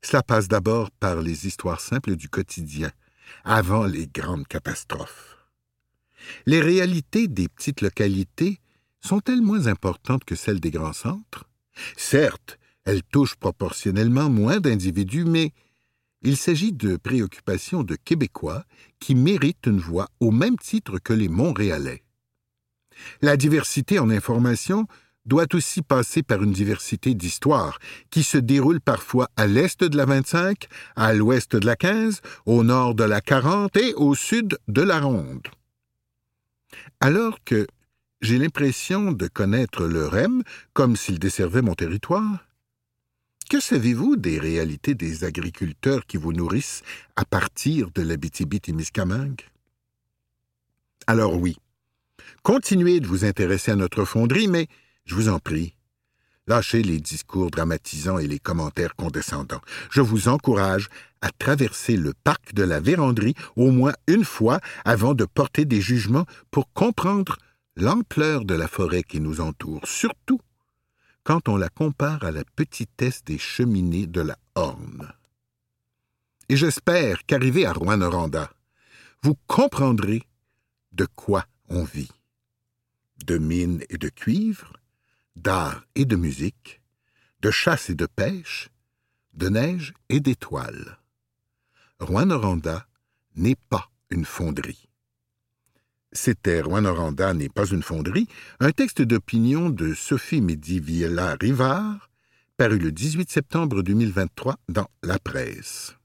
cela 0.01 0.21
passe 0.21 0.47
d'abord 0.47 0.91
par 0.91 1.21
les 1.21 1.47
histoires 1.47 1.81
simples 1.81 2.15
du 2.15 2.29
quotidien, 2.29 2.91
avant 3.43 3.85
les 3.85 4.07
grandes 4.07 4.47
catastrophes. 4.47 5.37
Les 6.45 6.61
réalités 6.61 7.27
des 7.27 7.47
petites 7.47 7.81
localités 7.81 8.59
sont-elles 9.01 9.41
moins 9.41 9.67
importantes 9.67 10.25
que 10.25 10.35
celles 10.35 10.59
des 10.59 10.71
grands 10.71 10.93
centres? 10.93 11.49
Certes, 11.97 12.59
elles 12.86 13.04
touchent 13.04 13.36
proportionnellement 13.36 14.30
moins 14.30 14.60
d'individus, 14.60 15.26
mais 15.26 15.52
il 16.21 16.38
s'agit 16.38 16.71
de 16.71 16.98
préoccupations 16.98 17.84
de 17.84 17.95
Québécois 17.95 18.63
qui 19.00 19.15
méritent 19.15 19.67
une 19.67 19.80
voix 19.80 20.08
au 20.19 20.32
même 20.32 20.58
titre 20.58 21.00
que 21.00 21.13
les 21.13 21.30
Montréalais. 21.30 22.04
La 23.21 23.38
diversité 23.38 24.00
en 24.00 24.10
information 24.10 24.88
doit 25.26 25.54
aussi 25.54 25.82
passer 25.82 26.24
par 26.24 26.43
une 26.43 26.52
diversité 26.52 27.15
d'histoires 27.15 27.80
qui 28.12 28.24
se 28.24 28.38
déroule 28.38 28.80
parfois 28.80 29.30
à 29.36 29.48
l'est 29.48 29.84
de 29.84 29.98
la 29.98 30.06
25, 30.06 30.67
à 30.95 31.13
l'ouest 31.13 31.56
de 31.56 31.65
la 31.65 31.76
15, 31.76 32.21
au 32.45 32.63
nord 32.63 32.95
de 32.95 33.04
la 33.04 33.21
40 33.21 33.76
et 33.78 33.93
au 33.95 34.15
sud 34.15 34.58
de 34.67 34.82
la 34.82 35.00
Ronde. 35.00 35.48
Alors 37.00 37.43
que 37.43 37.67
j'ai 38.21 38.38
l'impression 38.38 39.12
de 39.12 39.28
connaître 39.28 39.86
le 39.86 40.08
REM 40.08 40.43
comme 40.74 40.95
s'il 40.95 41.19
desservait 41.19 41.62
mon 41.62 41.74
territoire, 41.74 42.44
que 43.49 43.60
savez-vous 43.60 44.15
des 44.15 44.39
réalités 44.39 44.95
des 44.95 45.23
agriculteurs 45.23 46.05
qui 46.05 46.17
vous 46.17 46.34
nourrissent 46.34 46.81
à 47.15 47.25
partir 47.25 47.91
de 47.91 48.01
l'Abitibi-Témiscamingue? 48.01 49.41
Alors 51.08 51.36
oui, 51.36 51.58
continuez 52.43 52.99
de 52.99 53.08
vous 53.08 53.25
intéresser 53.25 53.71
à 53.71 53.75
notre 53.75 54.05
fonderie, 54.05 54.47
mais 54.47 54.67
je 55.05 55.15
vous 55.15 55.29
en 55.29 55.39
prie, 55.39 55.75
lâchez 56.47 56.81
les 56.81 56.99
discours 56.99 57.51
dramatisants 57.51 58.17
et 58.17 58.27
les 58.27 58.39
commentaires 58.39 58.95
condescendants. 58.95 59.62
Je 59.91 60.01
vous 60.01 60.27
encourage 60.27 60.89
à 61.21 61.29
traverser 61.31 61.97
le 61.97 62.13
parc 62.23 62.53
de 62.53 62.63
la 62.63 62.79
véranderie 62.79 63.36
au 63.55 63.71
moins 63.71 63.93
une 64.08 64.25
fois 64.25 64.60
avant 64.84 65.13
de 65.13 65.25
porter 65.25 65.65
des 65.65 65.81
jugements 65.81 66.25
pour 66.51 66.71
comprendre 66.73 67.38
l'ampleur 67.75 68.45
de 68.45 68.55
la 68.55 68.67
forêt 68.67 69.03
qui 69.03 69.19
nous 69.19 69.41
entoure, 69.41 69.81
surtout 69.86 70.39
quand 71.25 71.49
on 71.49 71.57
la 71.57 71.69
compare 71.69 72.23
à 72.23 72.31
la 72.31 72.45
petitesse 72.45 73.23
des 73.23 73.39
cheminées 73.39 74.05
de 74.05 74.21
la 74.21 74.38
Horne. 74.53 75.11
Et 76.47 76.55
j'espère 76.55 77.25
qu'arrivé 77.25 77.65
à 77.65 77.73
Rouen-Noranda, 77.73 78.53
vous 79.23 79.35
comprendrez 79.47 80.21
de 80.91 81.07
quoi 81.15 81.47
on 81.67 81.83
vit. 81.83 82.11
De 83.25 83.39
mines 83.39 83.83
et 83.89 83.97
de 83.97 84.09
cuivre, 84.09 84.73
d'art 85.35 85.83
et 85.95 86.05
de 86.05 86.15
musique, 86.15 86.81
de 87.41 87.49
chasse 87.49 87.89
et 87.89 87.95
de 87.95 88.05
pêche, 88.05 88.69
de 89.33 89.49
neige 89.49 89.93
et 90.09 90.19
d'étoiles. 90.19 90.99
Rouen-Noranda 91.99 92.88
n'est 93.35 93.57
pas 93.69 93.89
une 94.11 94.25
fonderie. 94.25 94.89
C'était 96.15 96.62
Rouen-Noranda 96.62 97.34
n'est 97.34 97.49
pas 97.49 97.65
une 97.65 97.84
fonderie, 97.84 98.28
un 98.62 98.71
texte 98.71 99.01
d'opinion 99.01 99.69
de 99.69 99.93
Sophie 99.93 100.39
Médiviella 100.39 101.36
Rivard, 101.39 102.10
paru 102.56 102.80
le 102.80 102.93
18 102.93 103.30
septembre 103.30 103.84
2023 103.84 104.56
dans 104.69 104.88
La 105.04 105.19
Presse. 105.19 105.97